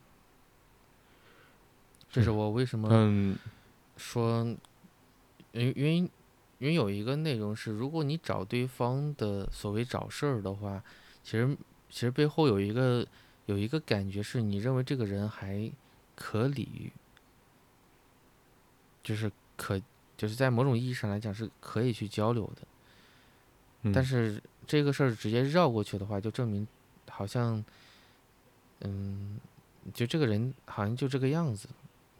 [2.09, 3.37] 这是是我为什么嗯
[3.97, 4.45] 说，
[5.51, 5.97] 因为因为
[6.59, 10.81] 因为有一个内容是，如果你找对方的所谓找事儿的话，
[11.21, 11.57] 其实
[11.89, 13.05] 其实背后有一个
[13.45, 15.69] 有一个感觉是你认为这个人还
[16.15, 16.91] 可理喻，
[19.03, 19.79] 就是可
[20.15, 22.61] 就是在某种意义上来讲是可以去交流的。
[23.83, 26.67] 嗯，但是这个事儿直接绕过去的话，就证明
[27.09, 27.63] 好像，
[28.81, 29.39] 嗯，
[29.93, 31.69] 就这个人好像就这个样子，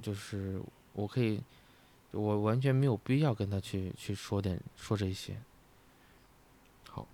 [0.01, 0.59] 就是
[0.93, 1.41] 我可以，
[2.11, 5.35] 我完全没有必要跟他去去说点说这些。
[6.89, 7.05] 好。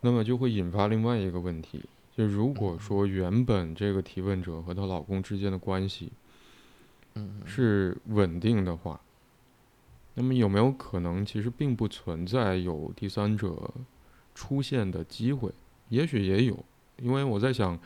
[0.00, 1.84] 那么就会引发另外一个问题，
[2.16, 2.80] 就如果嗯。
[2.80, 6.12] 说原本这个提问者和她老公之间的关系
[7.14, 9.00] 嗯嗯是稳定的话，
[10.14, 13.70] 那么有没有可能其实并不存在有第三者
[14.34, 15.50] 出现的机会？
[15.88, 16.64] 也许也有，
[17.00, 17.78] 因为我在想，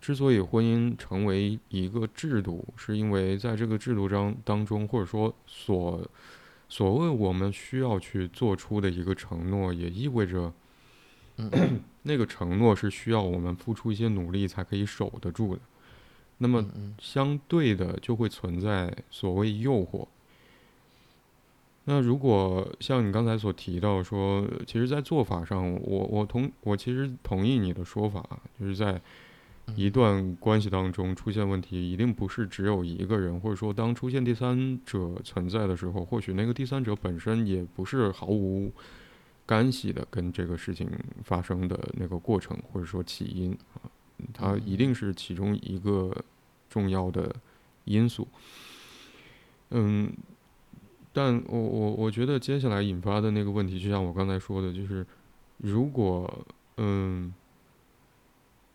[0.00, 6.08] 之所以婚姻成为一个制度，是因为在这个制度当当中，或者说所
[6.68, 10.52] 所谓我们需要去做出的一个承诺，也意味着。
[11.38, 15.60] 嗯 嗯那个承诺是需要我们付出一些努力才可以守得住的。
[16.38, 16.64] 那么
[16.98, 20.06] 相对的就会存在所谓诱惑。
[21.88, 28.24] 那如果像你刚才所提到说，其实，在做法上，我我同我其实同意你的说法，
[28.60, 29.00] 就是在
[29.76, 29.90] 一嗯。
[29.92, 38.72] 段关系当中出现问题，一定不是只有一个人，或者说当出现第三者存在的时候，或许那个第三者本身也不是毫无
[39.46, 40.90] 干系的跟这个事情
[41.22, 43.86] 发生的那个过程，或者说起因啊，
[44.34, 46.12] 它一定是其中一个
[46.68, 47.32] 重要的
[47.84, 48.26] 因素。
[49.70, 50.12] 嗯，
[51.18, 55.06] 但我我我觉得接下来引发的那个问题，就像我刚才说的，就是
[55.56, 57.32] 如果嗯，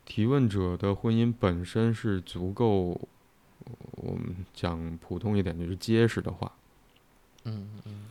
[0.06, 2.99] 提问者的婚姻本身是足够，
[3.91, 6.51] 我们讲普通一点就是结实的话，
[7.43, 8.06] 嗯嗯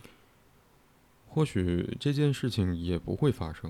[1.27, 3.69] 或许这件事情也不会发生。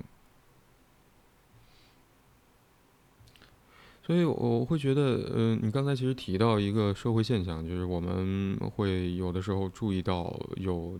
[4.04, 10.98] 所以我会觉得，嗯、你刚才其实提到一个社会现象，就是我们会有的时候注意到有，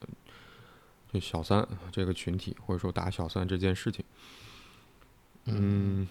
[0.00, 0.08] 呃
[1.12, 4.04] 就小三这个群体，或者说打小三这件事情。
[5.46, 6.08] 嗯嗯，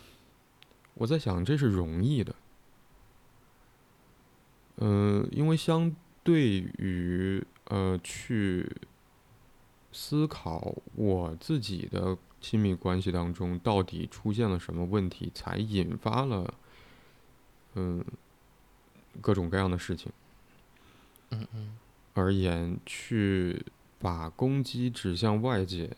[0.95, 2.36] 我在想，这是容易的。
[4.77, 8.67] 嗯、因为相对于呃去
[9.91, 16.54] 思考我自己的亲密关系当中到底出现了什么问题，才引发了
[17.75, 18.04] 嗯
[19.21, 20.12] 各种各样的事情。
[21.30, 21.77] 嗯嗯。
[22.13, 23.63] 而言，去
[23.99, 25.95] 把攻击指向外界，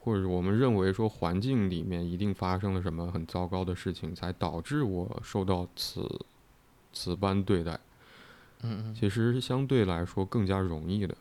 [0.00, 6.24] 或者我们认为说环境里面一定发生了什么很糟糕的事情，才导致我受到此
[6.94, 7.78] 此般对待，
[8.62, 11.14] 嗯嗯，其实相对来说更加容易的。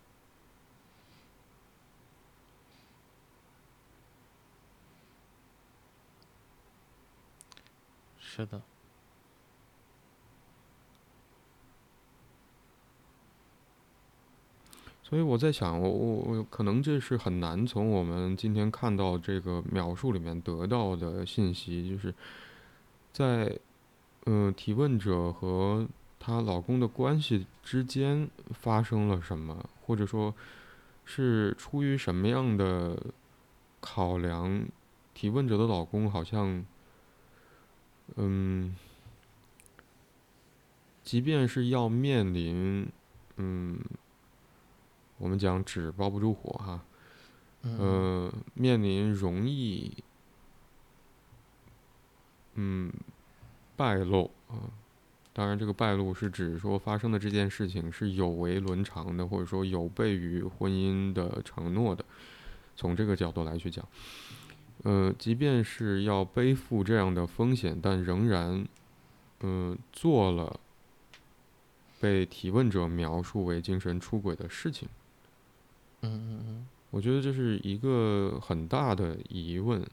[8.40, 8.62] 是的，
[15.04, 22.16] 所以我在想，我我我可能这是很难从我们今天看到这个描述里面得到的信息，就是
[23.12, 23.60] 在
[24.26, 25.86] 嗯、提问者和
[26.18, 30.34] 她老公的关系之间发生了什么，或者说
[31.04, 32.98] 是出于什么样的
[33.82, 34.66] 考量，
[35.14, 36.64] 提问者的老公好像
[38.16, 38.76] 嗯，
[41.04, 42.88] 即便是要面临
[43.38, 43.80] 嗯。
[45.18, 46.82] 我们讲纸包不住火哈，
[47.64, 49.92] 嗯呃，面临容易，
[52.54, 52.90] 嗯，
[53.76, 54.72] 败露啊。
[55.34, 62.06] 当然，这个败露是指说发生的这件事情是有违伦常的，或者说有悖于婚姻的承诺的。
[62.78, 63.86] 从这个角度来去讲，
[64.84, 68.68] 呃，即便是要背负这样的风险，但仍然，
[69.42, 70.60] 嗯、做了
[72.00, 74.88] 被提问者描述为精神出轨的事情。
[76.02, 79.86] 嗯嗯嗯，我觉得这是一个很大的疑问。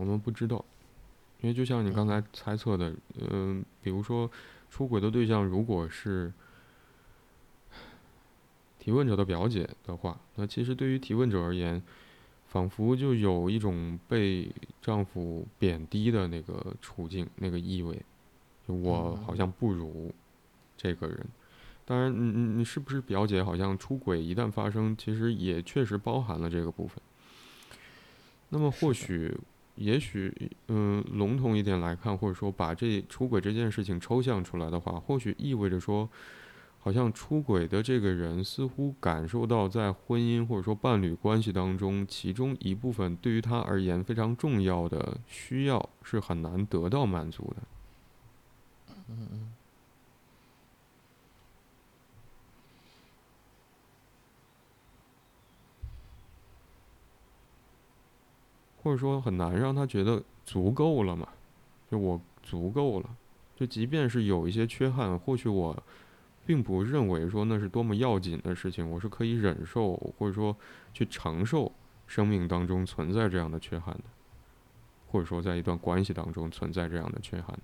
[0.00, 0.64] 我们不知道，
[1.42, 4.30] 因为就像你刚才猜测的，嗯，比如说
[4.70, 6.32] 出轨的对象如果是
[8.78, 11.82] 提问者的表姐的话，那其实对于提问者而言，
[12.48, 18.02] 仿佛就有一种被丈夫贬低的那个处境、那个意味，
[18.66, 20.10] 就我好像不如
[20.78, 21.26] 这个人。
[21.84, 23.44] 当然，你你你是不是表姐？
[23.44, 26.98] 好像出轨一旦发生，其实也确实包含了这个部分。
[28.48, 29.36] 那么或许，
[29.80, 30.30] 也许，
[30.68, 36.06] 嗯，笼统一点来看，或者说把这出轨这件事情抽象出来的话，或许意味着说，
[36.78, 48.94] 好像出轨的这个人似乎感受到在婚姻或者说伴侣关系当中，其中一部分对于他而言非常重要的需要是很难得到满足的。
[49.08, 49.52] 嗯嗯。
[58.90, 61.28] 或者说很难让他觉得足够了嘛？
[61.88, 63.16] 就我足够了，
[63.54, 65.80] 就即便是有一些缺憾，或许我
[66.44, 70.56] 并不认为说那是多么要紧的事情，我是可以忍受或者说
[70.92, 71.70] 去承受
[72.08, 74.04] 生命当中存在这样的缺憾的，
[75.12, 77.62] 或者说在一段关系当中存在这样的缺憾的。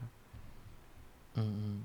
[1.34, 1.82] 嗯嗯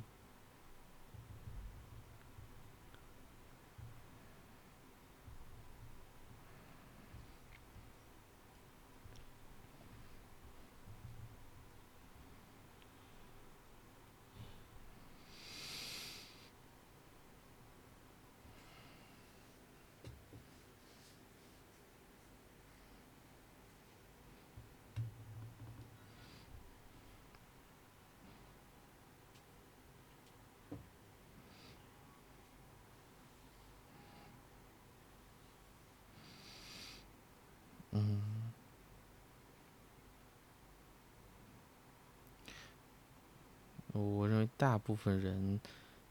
[43.93, 45.59] 我认为大部分人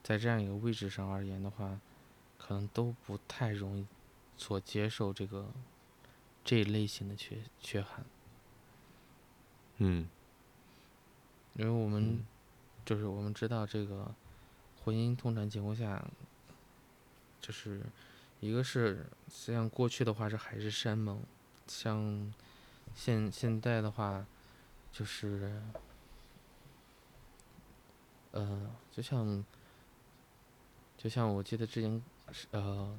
[0.02, 1.78] 在这样一个位置上而言的话，
[2.36, 3.86] 可能都不太容易
[4.36, 5.48] 所接受这个
[6.44, 8.04] 这一类型的缺缺憾。
[9.76, 10.08] 嗯，
[11.54, 12.26] 因为我们
[12.84, 14.12] 就是我们知道这个
[14.82, 16.04] 婚姻通常情况下，
[17.40, 17.80] 就是
[18.40, 21.22] 一个是像过去的话是海誓山盟。
[21.68, 22.34] 像
[22.96, 24.26] 现现在的话，
[24.90, 25.62] 就是，
[28.32, 29.44] 呃，就像，
[30.96, 32.02] 就像我记得之前
[32.32, 32.96] 是呃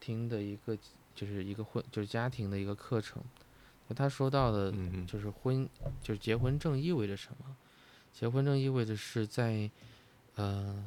[0.00, 0.76] 听的一个，
[1.14, 3.22] 就是一个婚，就是家庭的一个课程，
[3.94, 4.72] 他说到的，
[5.06, 5.68] 就是婚，
[6.02, 7.56] 就是结婚证意味着什么？
[8.12, 9.70] 结婚证意味着是在，
[10.34, 10.84] 呃，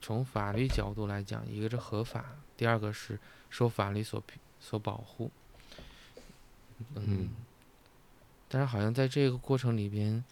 [0.00, 4.22] 从法律角度来讲，一个是合法，第二个是受法律所
[4.60, 5.30] 所保护。
[6.94, 7.30] 嗯，
[8.48, 10.22] 但是好像在这个过程里边，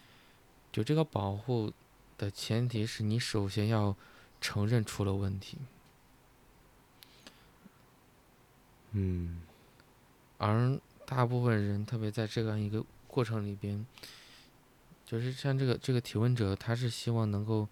[0.71, 1.71] 就这个保护
[2.17, 3.95] 的前提是你首先要
[4.39, 5.57] 承认出了问题。
[8.91, 9.41] 嗯，
[10.37, 13.85] 而大部分人，特别在这样一个过程里边，
[15.05, 17.67] 就是像这个这个提问者，他是希望能够，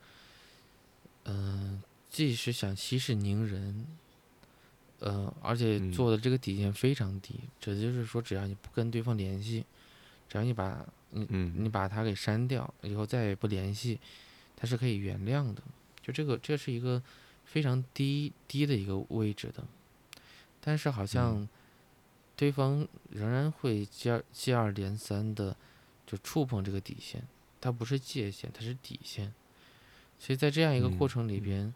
[1.24, 3.86] 嗯，既是想息事宁人。
[5.00, 9.66] 呃，而且做的这个底线非常低，这就是说，只要你不跟对方联系，
[10.30, 11.26] 只要你把你
[11.58, 14.00] 你把他给删掉，以后再也不联系，
[14.64, 15.61] 他是可以原谅的。
[16.01, 17.03] 就这个，这是一个
[17.43, 19.61] 非常低低的一个位置的，
[20.61, 21.45] 但是好像
[22.38, 25.53] 对方仍然会接二接二连三的
[26.07, 27.28] 就触碰这个底线，
[27.59, 29.34] 它不是界限，它是底线。
[30.18, 31.74] 所以在这样一个过程里边，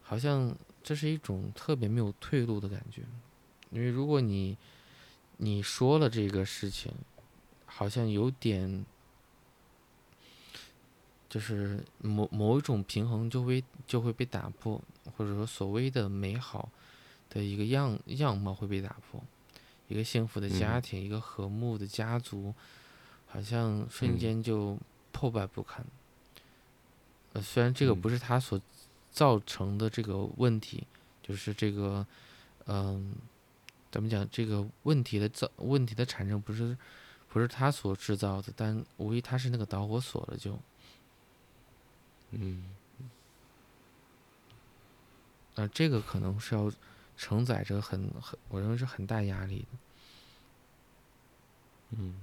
[0.00, 0.56] 好像。
[0.82, 3.02] 这是一种特别没有退路的感觉，
[3.70, 4.56] 因为如果你
[5.36, 6.90] 你说了这个事情，
[7.66, 8.86] 好像有点
[11.30, 14.78] 就是某某一种平衡就会就会被打破，
[15.16, 16.68] 或者说所谓的美好
[17.30, 19.22] 的一个样样貌会被打破，
[19.88, 22.52] 一个幸福的家庭，一个和睦的家族，
[23.26, 24.76] 好像瞬间就
[25.10, 25.86] 破败不堪。
[27.32, 28.60] 呃，虽然这个不是他所。
[29.12, 30.86] 造成的这个问题，
[31.20, 32.06] 就是这个，
[32.66, 33.12] 嗯，
[33.90, 34.24] 怎么讲？
[34.30, 36.78] 这个问题的造问题的产生不是
[37.28, 40.56] 不是他所制造的，但无疑他是那个导火索了，就，
[42.30, 42.62] 嗯，
[45.56, 46.72] 啊，这个可能是要
[47.16, 49.78] 承载着很很，我认为是很大压力的，
[51.90, 52.20] 嗯。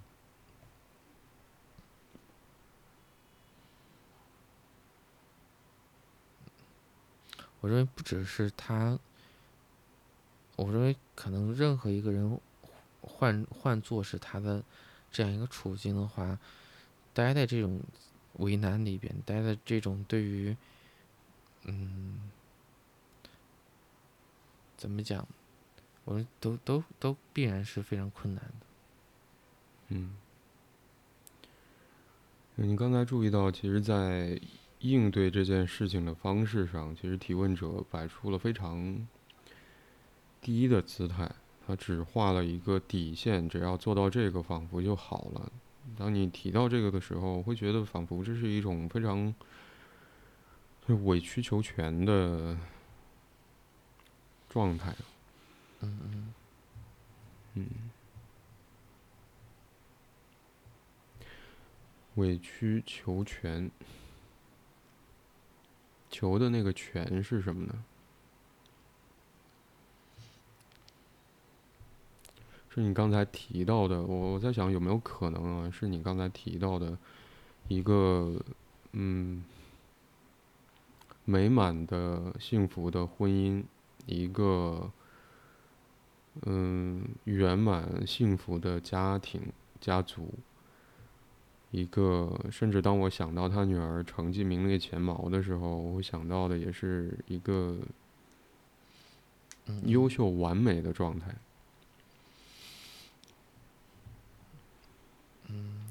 [7.60, 9.00] 我认为不只是他，
[10.56, 12.40] 我认为可能任何一个人
[13.02, 14.64] 换换做是他的
[15.12, 16.38] 这样一个处境的话，
[17.16, 17.82] 待在这种
[18.34, 20.56] 为难里边，待在这种对于，
[21.64, 22.30] 嗯，
[24.76, 25.28] 怎么讲，
[26.06, 28.68] 我们都都都必然是非常困难的。
[29.90, 30.16] 嗯，
[32.56, 34.40] 你刚才注意到，其实，在
[34.80, 39.08] 应对这件事情的方式上，其实提问者摆出了非常
[40.40, 41.32] 低的姿态，
[41.66, 45.52] 他只画了一个底线，只要做到这个，仿佛就好了。
[45.96, 49.34] 当你提到这个的时候，会觉得仿佛这是一种非常
[51.06, 52.58] 委曲求全的
[54.50, 54.96] 状态。
[55.82, 56.34] 嗯嗯
[57.54, 57.68] 嗯，
[62.16, 63.70] 委曲求全，
[66.10, 67.84] 求的那个全是什么呢？
[72.78, 75.72] 是你刚才提到的，我我在想有没有可能啊？
[75.72, 76.96] 是你刚才提到的
[77.68, 78.40] 一个
[78.92, 79.44] 嗯
[81.26, 83.64] 美满的幸福的婚姻，
[84.06, 84.92] 一个
[86.44, 89.42] 嗯圆满幸福的家庭
[89.82, 90.32] 家族，
[91.72, 97.76] 一个甚至当我想到他女儿成绩名列前茅的时候，我会想到的也是一个
[99.66, 101.32] 嗯，优秀完美的状态。
[101.32, 101.47] 嗯，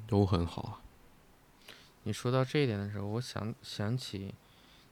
[0.07, 0.81] 都很好啊。
[2.03, 4.33] 你说到这一点的时候，我想想起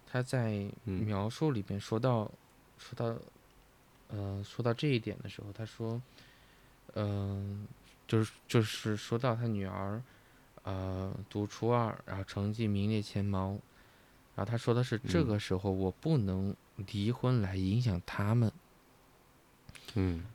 [0.05, 2.30] 他在嗯描述里边说到，
[2.78, 3.18] 说到，
[4.09, 6.01] 呃，说到这一点的时候，他说，
[6.93, 7.68] 嗯、
[8.07, 10.01] 就是就是说到他女儿，
[10.63, 13.51] 呃，读初二，然后成绩名列前茅，
[14.36, 15.28] 然后他说的是这嗯。
[15.28, 18.51] 个时候我不能离婚来影响他们，
[19.93, 20.26] 嗯。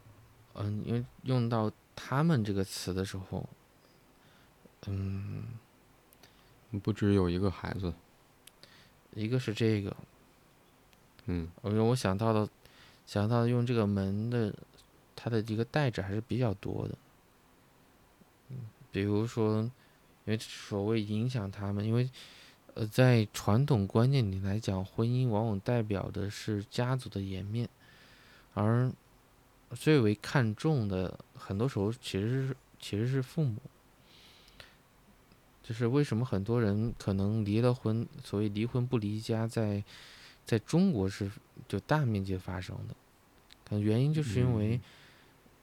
[0.55, 3.49] 嗯，因为用到“他们”这个词的时候，
[4.87, 5.45] 嗯，
[6.83, 7.93] 不止有一个孩子。
[9.15, 9.97] 一个是这个，
[11.27, 12.49] 嗯我为我想到的，
[13.07, 14.55] 想到用这个门的，
[15.17, 16.97] 它的一个代指还是比较多的。
[18.51, 18.57] 嗯，
[18.93, 19.71] 比如说，因
[20.27, 22.09] 为所谓影响他们，因为
[22.75, 27.69] 呃，在传统观念里来讲，婚姻往往代表的是家族的颜面，
[28.55, 28.93] 而
[29.73, 33.61] 最为看重的，很多时候其实是其实是父母。
[35.71, 39.85] 就是为什么很多人可能离了婚，所谓离婚不离家，在
[40.45, 41.31] 在中国是
[41.69, 42.95] 就大面积发生的，
[43.65, 44.81] 可能原因就是因为嗯。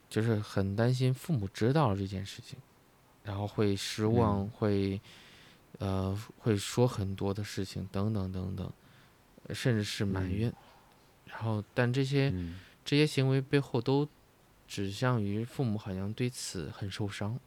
[0.10, 2.58] 就是很担心父母知道了这件事情，
[3.26, 4.50] 然后会失望，嗯。
[4.50, 5.02] 会
[5.80, 8.72] 呃会说很多的事情等等等等，
[9.54, 10.32] 甚至是埋嗯。
[10.32, 10.54] 怨，
[11.26, 12.58] 然后但这些嗯。
[12.86, 14.08] 这些行为背后都
[14.70, 17.38] 指向于父母好像对此很受伤。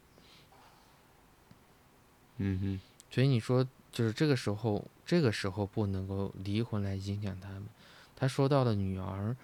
[2.42, 2.80] 嗯哼
[3.10, 7.64] 所以你说，就是这个时候，这个时候不能够离婚来影响他们。
[8.16, 9.36] 他说到的女儿，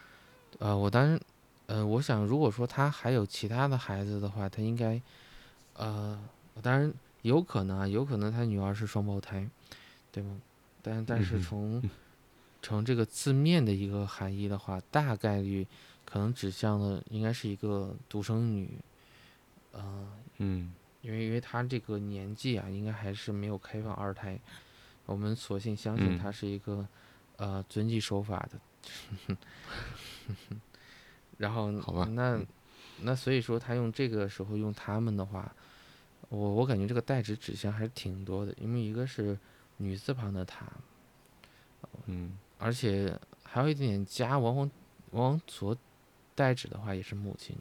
[0.59, 1.20] 呃，我当然，
[1.66, 5.01] 呃，我想如果说他还有其他的孩子的话，他应该，
[5.74, 6.18] 呃，
[6.62, 6.92] 当然
[7.22, 9.47] 有可能啊，有可能他女儿是双胞胎，
[10.11, 10.40] 对吗？
[10.80, 11.82] 但但是从
[12.62, 15.66] 从这个字面的一个含义的话，大概率
[16.05, 18.78] 可能指向的应该是一个独生女，
[19.72, 20.72] 呃，嗯
[21.03, 24.38] 因为因为他这个年纪啊，应该还是没有开放二胎，
[25.05, 26.86] 我们索性相信嗯他是一个、
[27.36, 28.59] 呃遵纪守法的。
[31.38, 32.47] 然后好吧那嗯
[33.03, 35.55] 那所以说他用这个时候用他们的话，
[36.28, 39.38] 我我感觉这个代指指向还是挺多的，因为一个是
[39.76, 40.66] 女字旁的她，
[42.07, 44.70] 嗯而且还有一点点家，往往
[45.11, 45.76] 往往所
[46.34, 47.55] 代指的话也是母亲，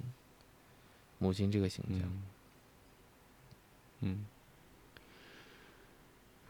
[1.17, 1.99] 母亲这个形象。
[2.01, 2.23] 嗯
[4.01, 4.25] 嗯。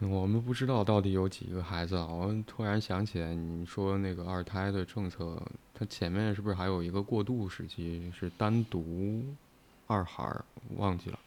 [0.00, 2.06] 我们不知道到底有几个孩子啊！
[2.06, 5.42] 我突然想起来，你说那个二胎的政策，
[5.72, 9.24] 它前面是不是还有一个过渡时期，是单独
[9.86, 10.44] 二孩儿？
[10.76, 11.18] 忘记了，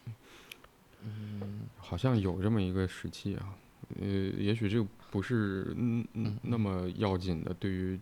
[1.02, 3.54] 嗯好像有这么一个时期啊。
[4.00, 7.98] 呃，也许这个不是嗯嗯嗯那么要紧的，对于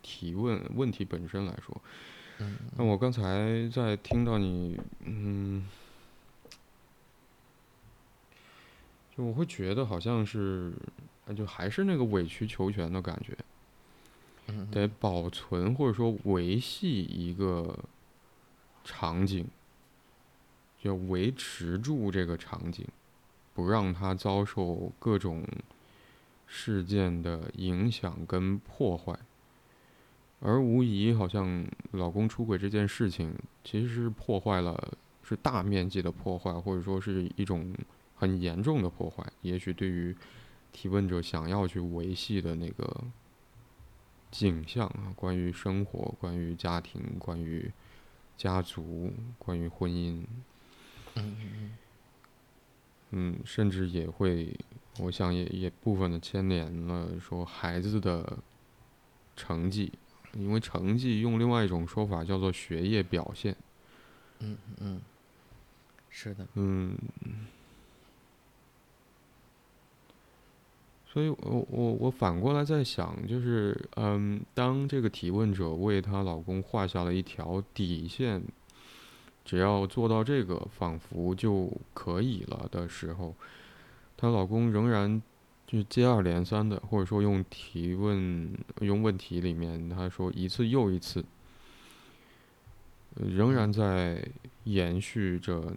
[0.00, 1.76] 提问问题本身来说。
[2.38, 5.66] 嗯那我刚才在听到你，嗯，
[9.16, 10.72] 就我会觉得好像是，
[11.26, 13.36] 呃就还是那个委曲求全的感觉，
[14.48, 17.78] 嗯得保存或者说维系一个
[18.82, 19.46] 场景，
[20.82, 22.84] 就要维持住这个场景，
[23.54, 25.44] 不让它遭受各种
[26.46, 29.16] 事件的影响跟破坏。
[30.40, 34.92] 而无疑，好像老公出轨这件事情，其实是破坏了
[35.22, 37.72] 是大面积的破坏，或者说是一种
[38.24, 39.22] 很严重的破坏。
[39.42, 40.16] 也许对于
[40.72, 43.04] 提问者想要去维系的那个
[44.30, 47.70] 景象啊，关于生活、关于家庭、关于
[48.36, 50.24] 家族、关于婚姻，
[51.14, 51.78] 嗯嗯
[53.10, 54.58] 嗯，甚至也会，
[54.98, 58.38] 我想也也部分的牵连了说孩子的
[59.36, 59.92] 成绩，
[60.32, 63.54] 因为成绩用另外一种说法叫做学业表现。
[64.40, 65.00] 嗯嗯，
[66.10, 66.98] 是的，嗯，
[71.14, 78.42] 所以我我我反过来在想，就是嗯，当这个提问者为她老公画下了一条底线，
[79.44, 83.32] 只要做到这个，仿佛就可以了的时候，
[84.16, 85.22] 她老公仍然
[85.68, 91.24] 就接二连三的，或者说用提问用问题里面他说一次又一次，
[93.14, 94.26] 仍然在
[94.64, 95.72] 延续着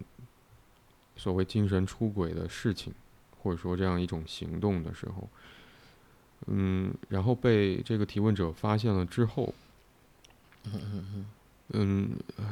[1.16, 2.92] 所谓精神出轨的事情，
[3.42, 5.30] 或者说这样一种行动的时候，
[6.48, 9.54] 嗯，然后被这个提问者发现了之后，
[10.66, 11.26] 嗯嗯嗯
[11.74, 12.10] 嗯，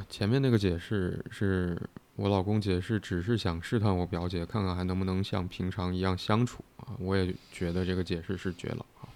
[0.10, 1.82] 前面那个解释是
[2.16, 6.96] 我老公解释，只是想试探我表姐，看看还能不能像平常一样相处啊。
[7.00, 9.08] 我也觉得这个解释是绝了啊。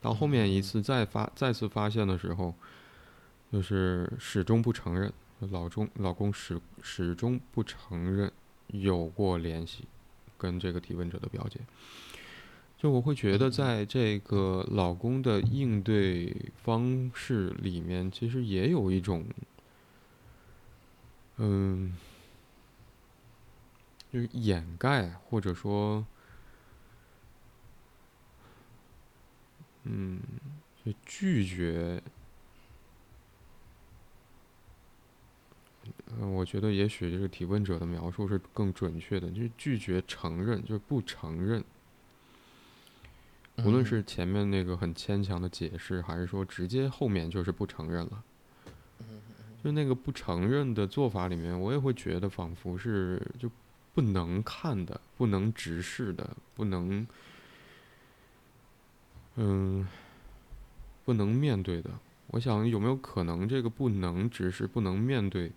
[0.00, 2.54] 到后面一次再发再次发现的时候，
[3.50, 5.12] 就是始终不承认，
[5.50, 8.30] 老中老公始始终不承认
[8.66, 9.84] 有过联系，
[10.38, 11.60] 跟这个提问者的表姐。
[12.78, 19.26] 就我会觉得，在这个老公的应对方式里面，其实也有一种，
[21.38, 21.96] 嗯，
[24.12, 26.06] 就是掩盖，或者说，
[29.82, 30.20] 嗯，
[30.86, 32.00] 就拒绝。
[36.16, 41.62] 嗯，我觉得也许这个提问者的描述是更准确的，就是拒绝承认，就是不承认。
[43.64, 48.22] 无论是前面那个很牵强的解释，还是说直接后面就是不承认了，
[49.62, 53.50] 就那个不承认的做法里面，我也会觉得仿佛是就
[53.94, 57.04] 不能看的、不能直视的、不能，
[59.34, 59.86] 嗯，
[61.04, 61.90] 不能面对的。
[62.28, 65.50] 我想有没有可能这个不能直视、不能面对，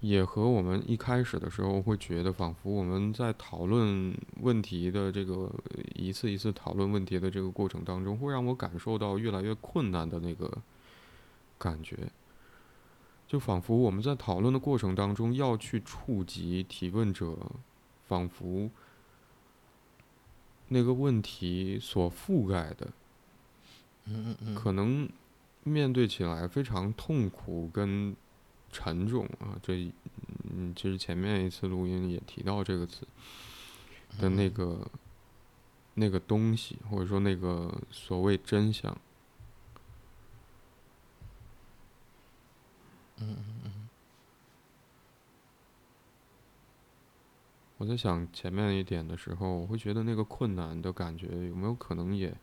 [0.00, 5.52] 也和我们一开始的时候会觉得，仿佛我们在讨论问题的这个
[5.94, 10.58] 一次一次讨论问题的这个过程当中，会让我感受到越来越困难的那个
[11.58, 11.96] 感觉。
[13.26, 17.36] 就仿佛我们在讨论的过程当中要去触及提问者，
[18.06, 18.70] 仿佛
[20.68, 22.92] 那个问题所覆盖的，
[24.54, 25.08] 可能
[25.68, 28.16] 面对起来非常痛苦跟
[28.72, 29.58] 沉重啊。
[29.62, 29.92] 这，
[30.50, 33.06] 嗯，其实前面一次录音也提到这个词
[34.18, 34.90] 的那个
[35.94, 38.96] 那个东西，或者说那个所谓真相。
[43.20, 43.88] 嗯嗯嗯
[47.78, 52.36] 我在想前面一点的时候，我会觉得那个困难的感觉有没有可能也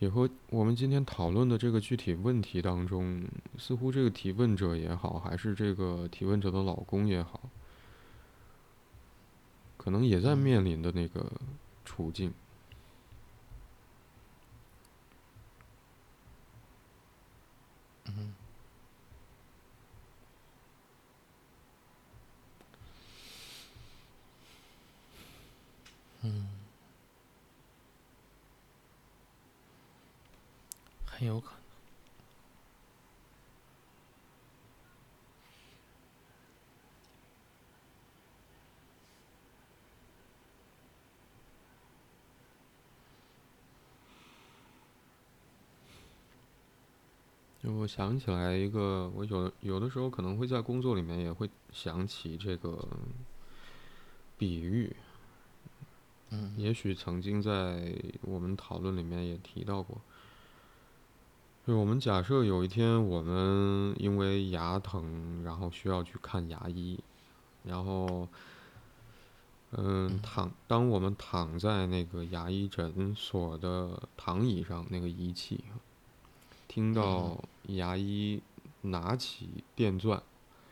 [0.00, 3.22] 也和我们今天讨论的这个具体问题当中，
[3.58, 7.50] 似乎这个提问者也好，还是这个提问者的老公也好，
[9.76, 11.30] 可能也在面临的那个
[11.84, 12.32] 处境。
[18.06, 18.34] 嗯嗯，
[31.20, 31.60] 很有可能。
[47.62, 52.88] 就我想起来一个，我有有的时候可能会在工作里面也会想起这个
[54.38, 54.96] 比喻，
[56.30, 60.00] 嗯也许曾经在我们讨论里面也提到过。
[61.70, 66.98] 就是我们假设有一天我们因为牙疼，然后需要去看牙医，
[67.62, 68.26] 然后，
[69.70, 75.62] 嗯，躺，当我们躺在那个牙医诊所的躺椅上，那个仪器，
[76.66, 78.42] 听到牙医
[78.80, 80.20] 拿起电钻，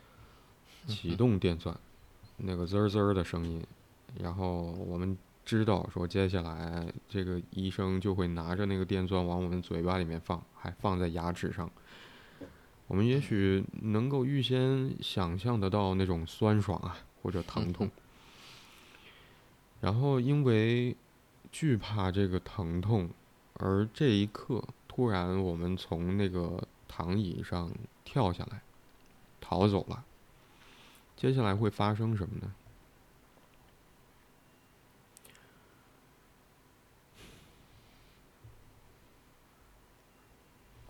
[0.85, 1.79] 启动电钻，
[2.35, 3.65] 那个滋儿滋儿的声音，
[4.19, 5.17] 然后我们
[5.49, 11.67] 知道说接下来这个医生就会拿着那个电钻往我们嘴巴里面放，还放在牙齿上，
[12.85, 17.89] 我们也许能够预先想象得到那种酸爽啊，或者疼痛，
[19.81, 20.95] 然后因为
[21.51, 23.09] 惧怕这个疼痛，
[23.55, 27.71] 而这一刻突然我们从那个躺椅上
[28.05, 28.61] 跳下来，
[29.41, 30.05] 逃走了。
[31.17, 32.53] 接下来会发生什么呢？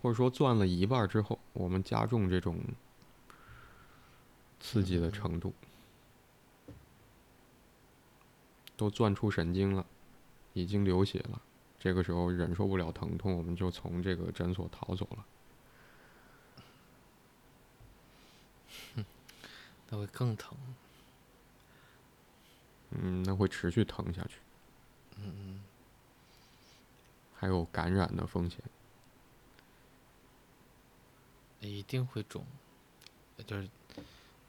[0.01, 2.57] 或者说，钻了一半之后，我们加重这种
[4.59, 5.53] 刺激的程度，
[8.77, 9.85] 都钻出神经了，
[10.53, 11.41] 已经流血了。
[11.77, 15.25] 这个时候忍受不了疼痛，我们就从这个诊所逃走了。
[19.89, 20.57] 那会更疼。
[22.91, 24.35] 嗯，那会持续疼下去。
[25.17, 25.63] 嗯嗯。
[27.35, 28.59] 还有感染的风险。
[31.61, 32.45] 一定会肿，
[33.45, 33.69] 就是，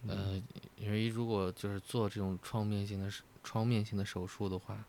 [0.06, 0.40] 呃，
[0.76, 4.84] 因为如果就是做这种创面性的创面性的手术的话，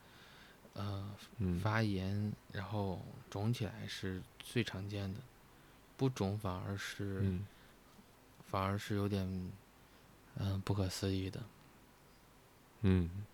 [0.74, 1.09] 呃，
[1.61, 5.19] 发炎然后肿起来是最常见的，
[5.97, 7.39] 不肿反而是，
[8.47, 9.51] 反而是有点，
[10.36, 11.43] 嗯，不可思议的。
[12.82, 13.26] 嗯。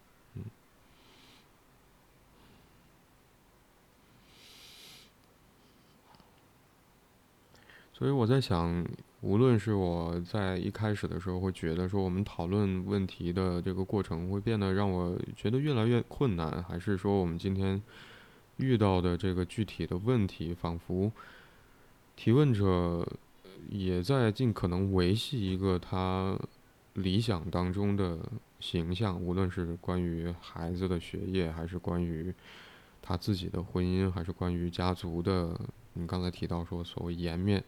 [7.98, 8.86] 所以我在想，
[9.22, 17.82] 无论是我在一开始的时候会觉得说我们讨论问题的这个过程会变得让我觉得越来越困难，还是说我们今天
[18.58, 21.12] 遇到的这个具体的问题，仿佛
[22.16, 23.04] 提问者
[23.68, 26.38] 也在尽可能维系一个他
[26.94, 28.20] 理想当中的
[28.60, 32.32] 形象，无论是关于孩子的学业，还是关于
[33.02, 35.60] 他自己的婚姻，还是关于家族的。
[35.98, 37.64] 你刚才提到说所谓颜面，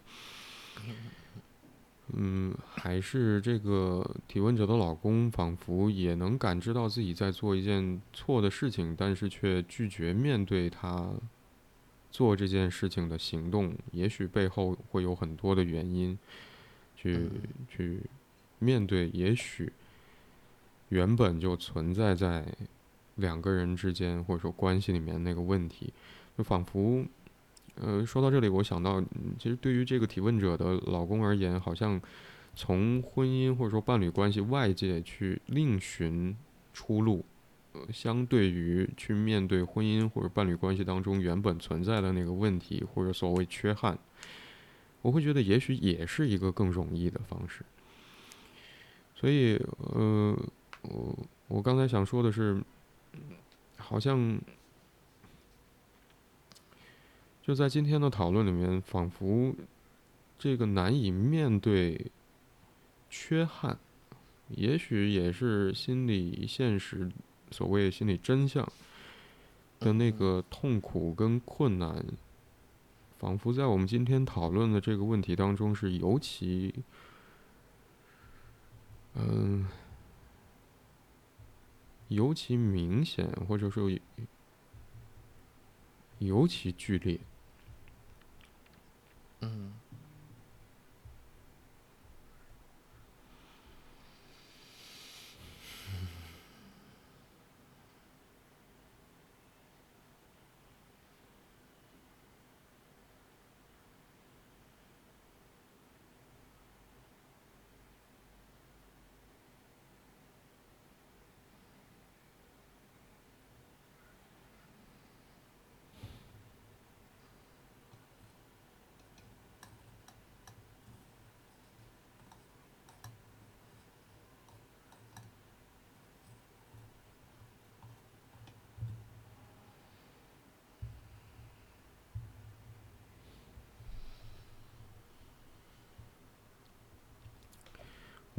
[2.14, 11.12] 嗯，还是这个提问者的老公仿佛也能感知到自己在做一件错的事情，但是却拒绝面对他
[12.10, 13.76] 做这件事情的行动。
[13.92, 16.18] 也许背后会有很多的原因，
[16.96, 17.30] 去
[17.70, 18.02] 去
[18.58, 19.10] 面对。
[19.10, 19.72] 也许
[20.90, 22.44] 原本就存在在
[23.18, 25.94] 两个人之间或者说关系里面那个问题，
[26.36, 27.06] 就仿佛。
[27.82, 29.02] 呃，说到这里，我想到，
[29.38, 32.00] 其实对于这个提问者的老公而言，好像
[32.54, 36.36] 从婚姻或者说伴侣关系外界去另寻
[36.74, 37.24] 出路，
[37.72, 43.98] 呃，相对于去面对婚姻或者伴侣关系当中原本存在的那个问题或者所谓缺憾，
[45.02, 47.64] 我会觉得也许也是一个更容易的方式。
[49.16, 50.38] 所以，呃，
[50.82, 51.18] 我
[51.48, 52.62] 我刚才想说的是，
[53.78, 54.38] 好像。
[57.50, 59.56] 就在今天的讨论里面，仿佛
[60.38, 62.12] 这个难以面对
[63.10, 63.76] 缺憾，
[64.50, 67.10] 也许也是心理现实，
[67.50, 68.72] 所谓心理真相
[69.80, 72.06] 的那个痛苦跟困难，
[73.18, 76.72] 仿佛在我们今天讨论的这个问题当中是尤其，
[79.16, 79.66] 嗯，
[82.10, 83.90] 尤其明显，或者说
[86.20, 87.20] 尤其剧烈。
[89.42, 89.80] 嗯。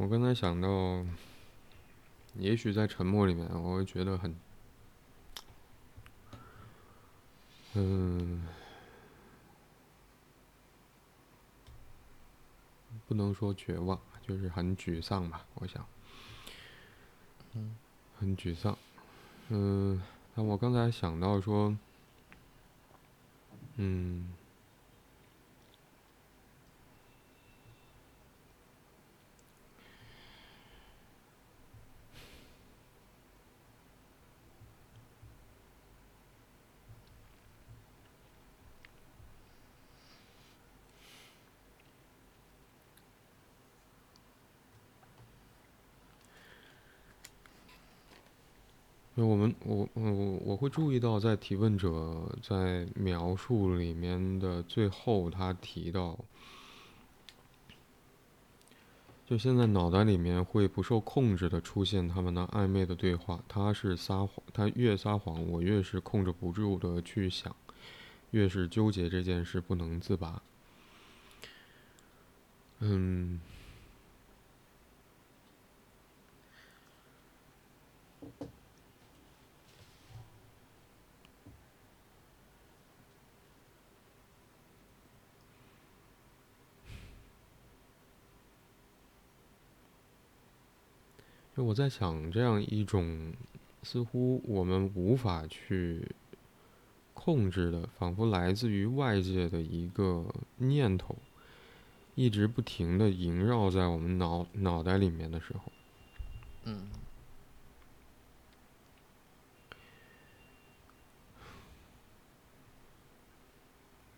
[0.11, 1.05] 刚才想到，
[2.35, 4.35] 也许在沉默里面，我会觉得很，
[7.75, 8.45] 嗯，
[13.07, 15.45] 不能说绝望，就是很沮丧吧。
[15.53, 15.87] 我想，
[17.53, 17.73] 嗯，
[18.19, 18.77] 很沮丧。
[19.47, 20.01] 嗯，
[20.35, 21.73] 那我刚才想到说，
[23.77, 24.33] 嗯。
[49.17, 50.11] 就我们我我
[50.45, 56.17] 我会注意到，在提问者在描述里面的最后，他提到，
[59.27, 63.43] 就现在脑袋里面会不受控制的出现他们那暧昧的对话。
[63.49, 67.53] 他是撒谎，他越撒谎，我越是控制不住的去想，
[68.31, 70.41] 越是纠结这件事不能自拔。
[72.79, 73.41] 嗯。
[91.55, 93.33] 就我在想，这样一种
[93.83, 96.07] 似乎我们无法去
[97.13, 100.25] 控制的，仿佛来自于外界的一个
[100.57, 101.17] 念头，
[102.15, 105.71] 一直不停的萦绕在我们脑脑袋里面的时候，
[106.63, 106.87] 嗯，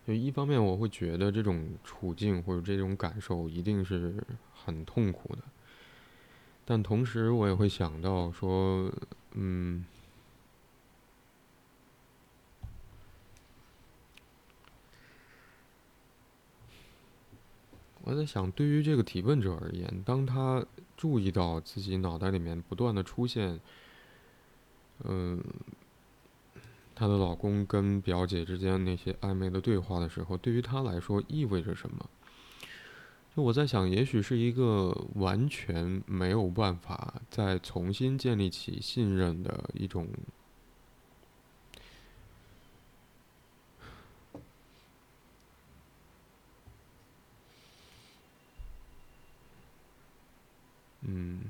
[0.06, 4.22] 就一方面我会觉得这种处境或者这种感受一定是
[4.54, 5.42] 很痛苦的。
[6.66, 8.90] 但同时，我也会想到说，
[9.32, 9.84] 嗯，
[18.02, 20.64] 我在想，对于这个提问者而言，当他
[20.96, 23.60] 注意到自己脑袋里面不断的出现，
[25.02, 25.42] 嗯，
[26.94, 32.08] 她的老公跟表姐之间那些暧昧的对话的时候，对于她来说意味着什么？
[33.34, 40.06] 就我在想，也许是一个完全没有办法再重新建立起信任的一种，
[51.00, 51.40] 嗯，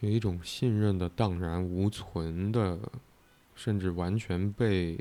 [0.00, 2.78] 有一种信任的荡然无存的，
[3.54, 4.98] 甚至完全被。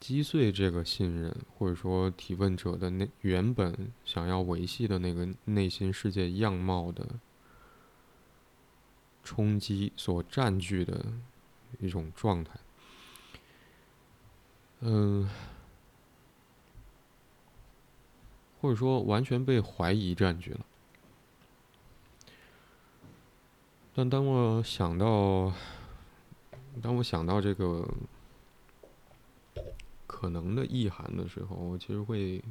[0.00, 7.06] 击碎这个信任，或者说提问者的那原本想要维系的那个内心世界样貌的
[9.22, 11.04] 冲击所占据的
[11.80, 12.58] 一种状态，
[14.80, 15.28] 嗯，
[18.62, 20.60] 或者说完全被怀疑占据了。
[23.94, 25.52] 但当我想到，
[26.80, 27.86] 当我想到这个。
[30.20, 32.44] 可能的意涵的时候，我其实会，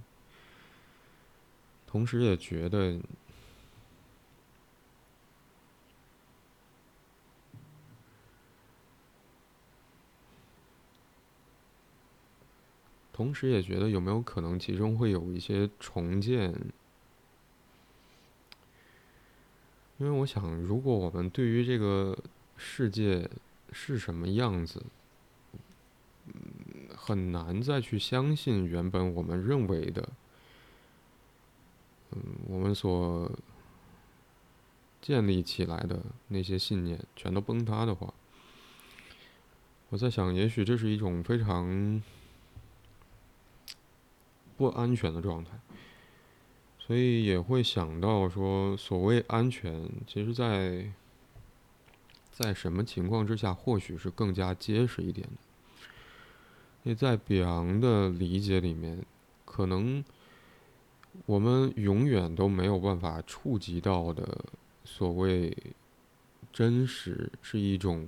[1.86, 3.00] 同时也觉得，
[13.14, 16.52] 同时也觉得有没有可能其中会有一些重建？
[20.00, 22.18] 因为我想，如果我们对于这个
[22.58, 23.30] 世界
[23.72, 24.84] 是什么样子。
[27.10, 30.10] 很难再去相信原本我们认为的，
[32.12, 33.32] 嗯，我们所
[35.02, 38.14] 建立起来的那些信念全都崩塌的话，
[39.90, 42.00] 我在想，也许这是一种非常
[44.56, 45.60] 不安全的状态，
[46.78, 50.94] 所以也会想到说，所谓安全，其实在
[52.32, 55.49] 在什么情况之下，或许是更加结实一点的。
[56.94, 59.06] 在比昂的理解里面，
[59.46, 60.04] 可能
[61.26, 64.46] 我们永远都没有办法触及到的
[64.84, 65.56] 所谓
[66.52, 68.08] 真实，是一种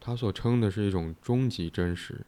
[0.00, 2.24] 他所称的是一种终极真实。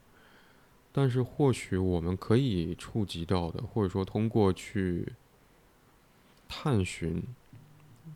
[0.92, 5.12] 但是，或许我们可以触及到的，或者说通过去
[6.48, 7.22] 探寻。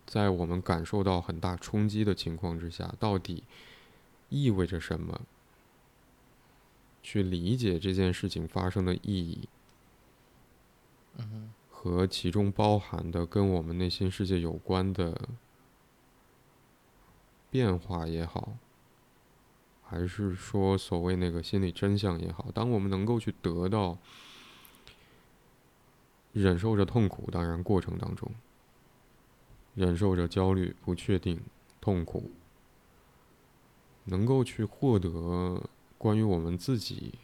[0.06, 3.44] 在我们感受到很大冲击的情况之下，到底
[4.28, 5.20] 意味着什么？
[7.02, 9.46] 去理解这件事情发生的意义，
[11.68, 15.28] 和其中包含的跟我们内心世界有关的
[17.50, 18.56] 变化也好，
[19.82, 23.98] 还是说所谓那个心理真相也好，当我们能够去得到，
[26.32, 28.32] 忍受着痛苦，当然过程当中。
[29.74, 31.40] 忍受着焦虑、不确定、
[31.80, 32.30] 痛苦，
[34.04, 35.62] 能够去获得
[35.98, 37.14] 关于我们自己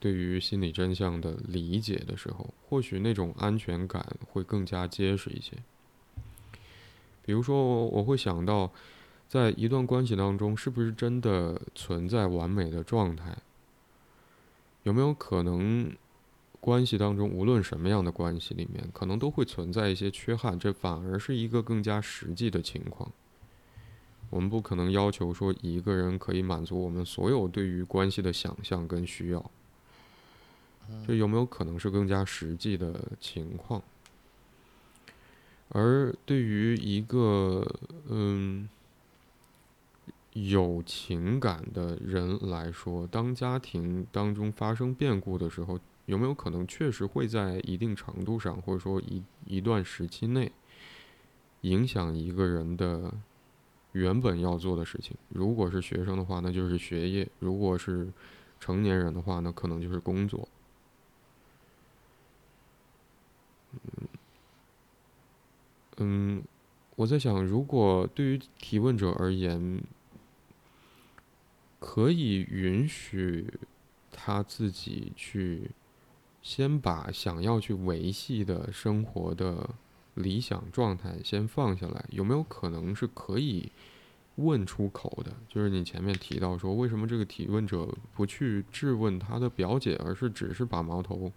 [0.00, 5.52] 对于心理真相的理解的时候，或许那种安全感会更加结实一些。
[7.24, 8.72] 比如说，我会想到，
[9.28, 13.36] 在一段关系当中，是不是真的存在完美的状态？
[14.84, 15.92] 有没有可能
[16.60, 20.58] 关系当中，无论什么样的关系里面，可能都会存在一些缺憾？
[20.58, 23.10] 这反而是一个更加实际的情况。
[24.30, 29.50] 我们不可能要求说一个人可以满足我们所有对于关系的想象跟需要。
[31.06, 33.82] 这有没有可能是更加实际的情况？
[35.70, 37.66] 而对于一个
[38.08, 38.68] 嗯
[40.32, 45.78] 有情感的人来说，当家庭当中发生变故的时候，
[46.08, 50.50] 有没有可能确实会在一定程度上，或者说一一段时期内，
[51.60, 53.12] 影响一个人的
[53.92, 55.14] 原本要做的事情？
[55.28, 58.10] 如果是学生的话，那就是学业；如果是
[58.58, 60.48] 成年人的话，那可能就是工作。
[65.98, 66.42] 嗯，
[66.96, 69.82] 我在想，如果对于提问者而言，
[71.78, 73.46] 可以允许
[74.10, 75.70] 他自己去
[76.42, 79.68] 先把想要去维系的生活的
[80.14, 83.70] 理想状态先放下来，有没有可能是可以
[84.36, 85.32] 问出口的？
[85.48, 91.30] 就是你前面提到说，为什么这个提问者不去质问他的表姐，而是只是把矛头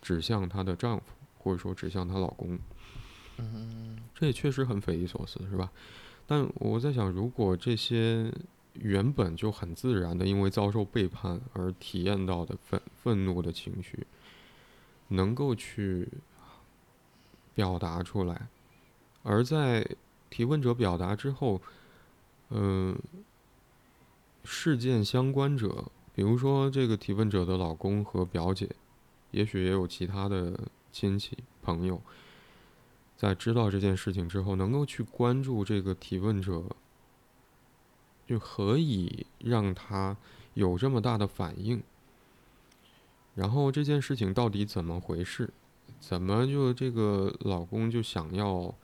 [0.00, 1.04] 指向她的丈夫，
[1.38, 2.58] 或者说指向她老公？
[3.38, 5.70] 嗯，这也确实很匪夷所思，是吧？
[6.26, 8.32] 但我在想，如果这些
[8.74, 14.06] 原本就很自然的，因为遭受背叛而体验到的愤愤怒的情绪，
[15.10, 16.08] 能够去
[17.54, 18.48] 表达出来，
[19.22, 19.86] 而在
[20.30, 21.60] 提问者表达之后，
[22.48, 22.98] 嗯，
[24.44, 28.70] 事件相关者，比如说这个提问者的老公和表姐，
[29.32, 30.58] 也许也有其他的
[30.90, 32.00] 亲戚朋友。
[33.16, 36.64] 在知道这件事情之后，能够去关注这个提问者，
[38.26, 40.16] 就可以让他
[40.54, 41.82] 有这么大的反应。
[43.40, 45.48] 然后这件事情到底怎么回事？
[45.98, 48.74] 怎么就这个老公就想要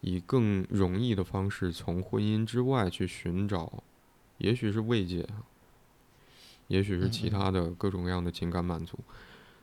[0.00, 3.82] 以更容易的方式从婚姻之外去寻找，
[4.38, 5.28] 也许是慰藉，
[6.68, 8.98] 也许是其他的各种各样的情感满足，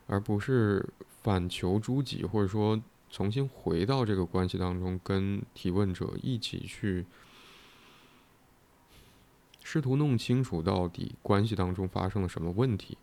[0.06, 0.88] 而不是
[1.24, 2.80] 反求诸己，或者说。
[3.12, 7.06] 重新回到这个关系当中，跟提问者一起去
[9.64, 12.98] 试图弄清楚到底关系当中发生了什么问题。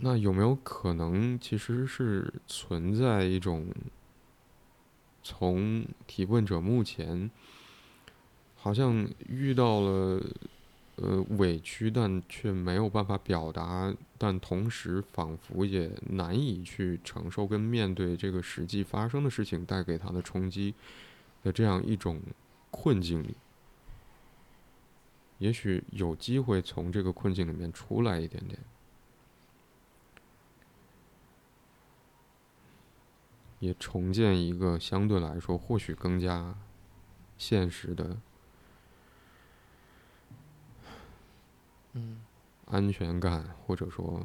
[0.00, 3.66] 那有没有可能其实是存在一种
[5.22, 7.30] 从提问者目前
[8.54, 10.22] 好像遇到了？
[10.98, 20.74] 呃，委屈，但却没有办法表达，但同时仿佛也难以去承受跟面对这个实际发生的事情带给他的冲击
[21.42, 22.18] 的这样一种
[22.70, 23.36] 困境里，
[25.36, 28.58] 也许有机会从这个困境里面出来一点点，
[33.66, 36.54] 也重建一个相对来说或许更加
[37.36, 38.16] 现实的。
[41.94, 42.20] 嗯，
[42.66, 44.24] 安全感或者说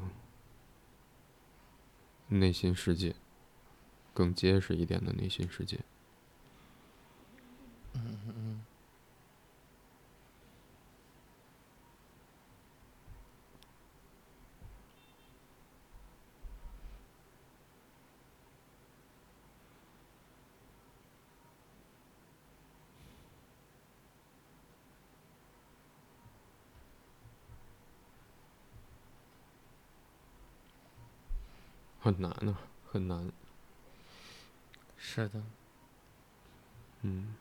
[2.28, 3.16] 内心世界
[4.14, 5.80] 更结实一点的内心世界。
[7.94, 8.62] 嗯嗯嗯。
[32.02, 32.58] 很难啊，
[32.92, 33.32] 很难。
[34.98, 35.42] 是的。
[37.04, 37.36] 嗯。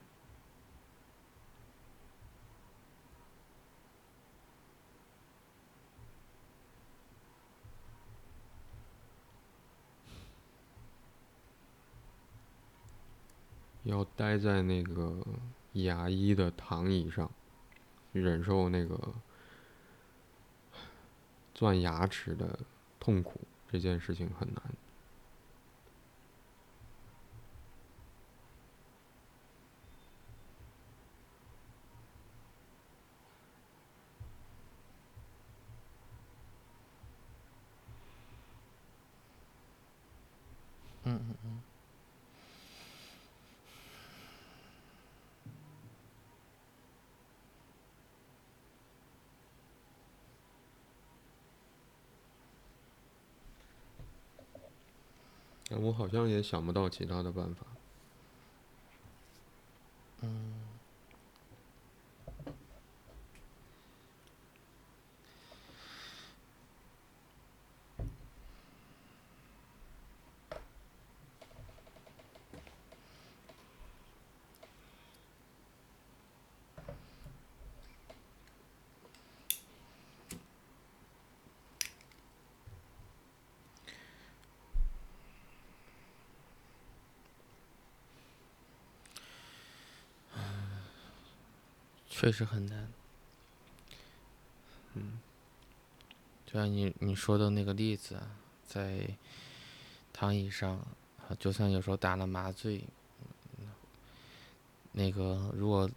[13.85, 15.27] 要待在那个
[15.73, 17.29] 牙医的躺椅上，
[18.13, 19.15] 忍受那个
[21.55, 22.59] 钻牙齿的
[23.01, 23.41] 痛苦。
[23.71, 24.80] 这件事情很难。
[55.79, 57.67] 我好像也想不到其他的办法。
[92.21, 92.87] 确实很难。
[94.93, 95.19] 嗯，
[96.45, 99.09] 就像你你说的那个例子啊，在
[100.13, 100.77] 躺椅上，
[101.27, 102.85] 啊就算有时候打了麻醉，
[103.59, 103.69] 嗯
[104.93, 105.91] 那个如果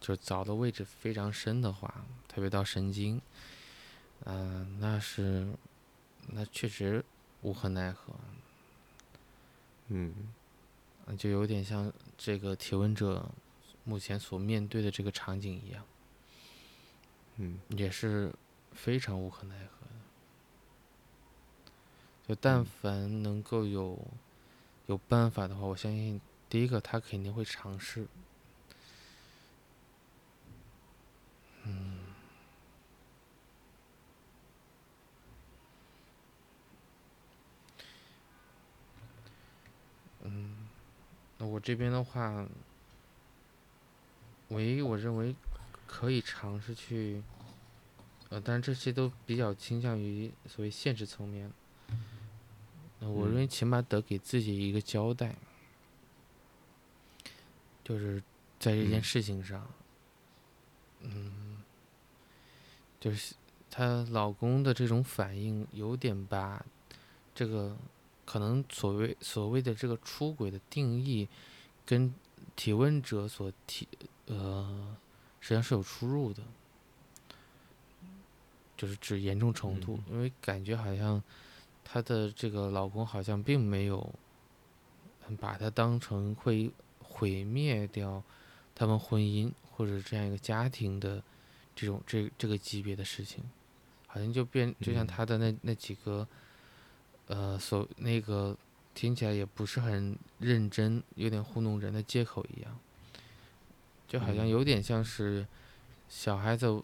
[0.00, 3.22] 就凿的位置非常深的话，特别到神经，
[4.24, 5.46] 嗯、那是
[6.26, 7.04] 那确实
[7.42, 8.12] 无可奈何。
[9.86, 10.12] 嗯
[11.06, 13.30] 嗯，就有点像这个提问者
[13.84, 15.84] 目前所面对的这个场景一样，
[17.36, 18.32] 嗯也是
[18.72, 19.92] 非常无可奈何的。
[22.28, 23.98] 就但嗯凡能够有
[24.86, 28.06] 有办法的话，我相信第一个他肯定会尝试。
[31.64, 31.98] 嗯
[40.22, 40.68] 嗯，
[41.38, 42.46] 那我这边的话，
[44.50, 45.34] 唯一我认为
[45.86, 47.22] 可以尝试去，
[48.28, 51.50] 呃，但是这些都比较倾向于所谓现实层面。
[53.00, 53.48] 那我认为嗯。
[53.48, 55.34] 起码得给自己一个交代，
[57.82, 58.22] 就是
[58.58, 59.02] 在这件嗯。
[59.02, 59.66] 事情上，
[61.00, 61.62] 嗯，
[63.00, 63.34] 就是
[63.70, 66.64] 她老公的这种反应有点把
[67.34, 67.76] 这个
[68.26, 71.26] 可能所谓所谓的这个出轨的定义，
[71.86, 72.14] 跟
[72.60, 73.88] 提问者所提
[74.26, 74.94] 呃，
[75.40, 76.42] 实际上是有出入的，
[78.76, 81.22] 就是指严重程度，因为感觉好像
[81.82, 84.14] 她的这个老公好像并没有
[85.26, 86.70] 嗯把她当成会
[87.02, 88.22] 毁灭掉
[88.74, 91.22] 他们婚姻或者这样一个家庭的
[91.74, 93.42] 这种这这个级别的事情，
[94.06, 96.28] 好像就变就像她的那那几个。
[97.26, 98.56] 呃，所那个
[99.00, 102.78] 听起来也不是很认真，有点糊弄人的借口一样，
[104.06, 105.46] 就好像嗯有点像是
[106.06, 106.82] 小孩子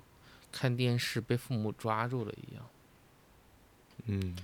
[0.51, 2.67] 看电视被父母抓住了一样。
[4.07, 4.35] 嗯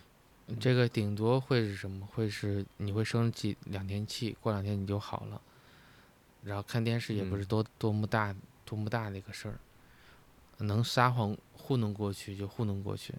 [0.61, 2.05] 这个顶多会是什么？
[2.05, 5.41] 会是你会生几两天气，过两天你就好了。
[6.45, 9.59] 然后看电视也不是嗯多多么大多么大的一个事儿，
[10.59, 13.15] 能撒谎糊弄过去就糊弄过去，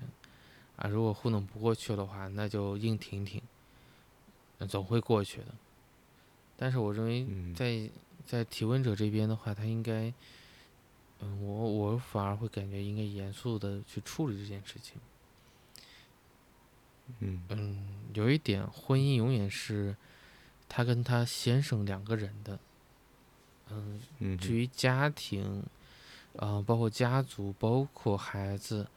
[0.76, 3.48] 啊，如果糊弄不过去的话，那就硬挺挺，呃
[4.66, 5.48] 总会过去的。
[6.56, 7.90] 但是我认为嗯在
[8.26, 10.14] 在提问者这边的话，他应该，
[11.20, 14.98] 嗯，我我反而会感觉应该严肃的去处理这件事情。
[17.20, 19.96] 嗯嗯，有一点，婚姻永远是
[20.70, 22.58] 他跟他先生两个人的。
[23.70, 25.64] 嗯，嗯至于家庭，
[26.34, 28.88] 呃，包括家族，包括孩子，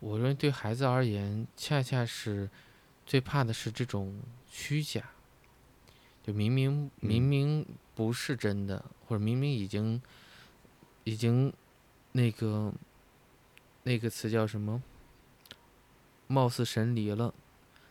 [0.00, 2.50] 我认为对孩子而言，恰恰是
[3.06, 4.14] 最怕的是这种
[4.52, 5.10] 虚假。
[6.22, 7.66] 就明明明嗯明
[7.96, 10.00] 不是真的，或者明明已经
[11.02, 11.52] 已经
[12.12, 12.72] 那个
[13.82, 14.80] 那个词叫什么？
[16.28, 17.34] 貌似神离了，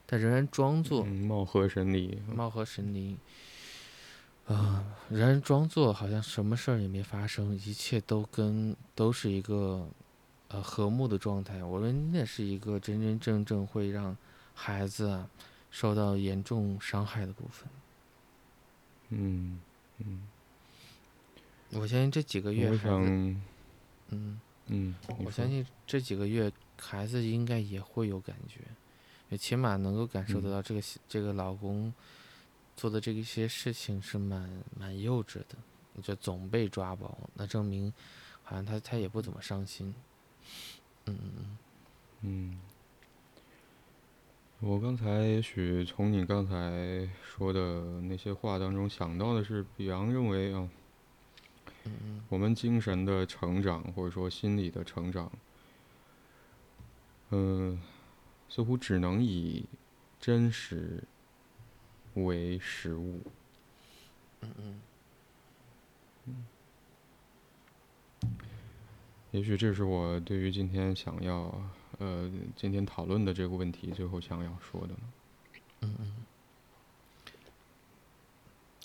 [0.06, 3.18] 但仍然装作嗯貌合神离，貌合神离，
[4.48, 9.88] 啊、仍然装作好像什么事儿也没发生，一切都跟都是一个
[10.48, 11.62] 呃和睦的状态。
[11.64, 14.16] 我们那是一个真真正正会让
[14.56, 15.30] 孩子啊
[15.72, 17.68] 受到严重伤害的部分。
[19.10, 19.60] 嗯
[19.98, 20.28] 嗯，
[21.72, 23.36] 我相信这几个月孩子，
[24.10, 24.96] 嗯，嗯，
[25.26, 28.60] 我相信这几个月孩子应该也会有感觉，
[29.30, 30.52] 也起码能够感受得嗯。
[30.52, 31.94] 到这个西这个老公
[32.76, 35.58] 做的这一些事情是蛮蛮幼稚的，
[36.02, 37.94] 就总被抓包，那证明
[38.44, 39.94] 好像他他也不怎么伤心。
[41.06, 41.58] 嗯嗯嗯。
[42.24, 42.60] 嗯，
[44.64, 50.70] 我刚才也许从你刚才说的那些话当中想到的是，比昂认为啊，
[51.86, 55.32] 嗯嗯我们精神的成长或者说心理的成长，
[57.32, 57.82] 嗯、
[58.50, 59.66] 似乎只能以
[60.20, 61.04] 真实
[62.14, 63.20] 为实物。
[64.42, 64.80] 嗯
[66.28, 66.46] 嗯
[69.32, 71.52] 也许这是我对于今天想要
[72.02, 75.00] 呃今天讨论的这个问题最后想要说的呢。
[75.82, 76.16] 嗯嗯。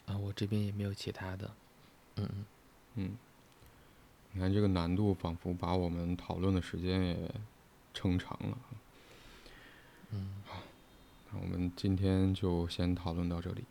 [0.05, 1.51] 啊，我这边也没有其他的。
[2.17, 2.45] 嗯嗯
[2.95, 3.17] 嗯，
[4.33, 7.35] 你看这个难度仿佛把我们讨论的时间也
[7.95, 8.59] 撑长了。
[10.11, 10.63] 嗯，好
[11.33, 13.65] 那我们今天就先讨论到这里。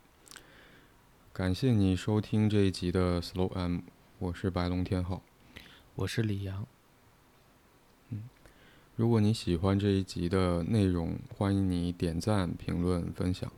[1.32, 3.80] 感谢你收听这一集的 Slow M，
[4.20, 5.22] 我是白龙天浩。
[5.96, 6.68] 我是李阳。
[8.96, 13.52] 如果你喜欢这一集的内容，欢迎你点赞、评论、分享。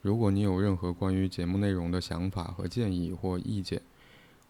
[0.00, 3.82] 如果你有任何关于节目内容的想法和建议或意见，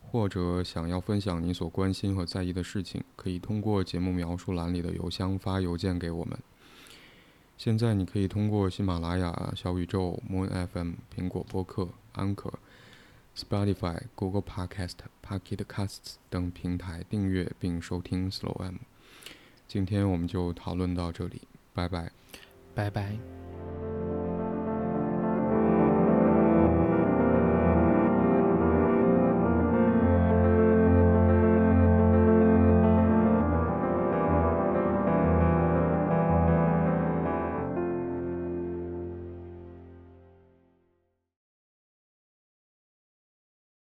[0.02, 6.38] 或者想要分享你所关心和在意的事情，可以通过节目描述栏里的邮箱发邮件给我们。
[7.56, 12.52] 现在你可以通过喜马拉雅、小宇宙、Moon FM、苹果播客、Anchor、
[13.34, 18.74] Spotify、Google Podcast、Pocket Casts 等平台订阅并收听 Slow M。
[19.72, 21.42] 今天我们就讨论到这里，
[21.72, 22.10] 拜拜。
[22.74, 23.16] 拜拜。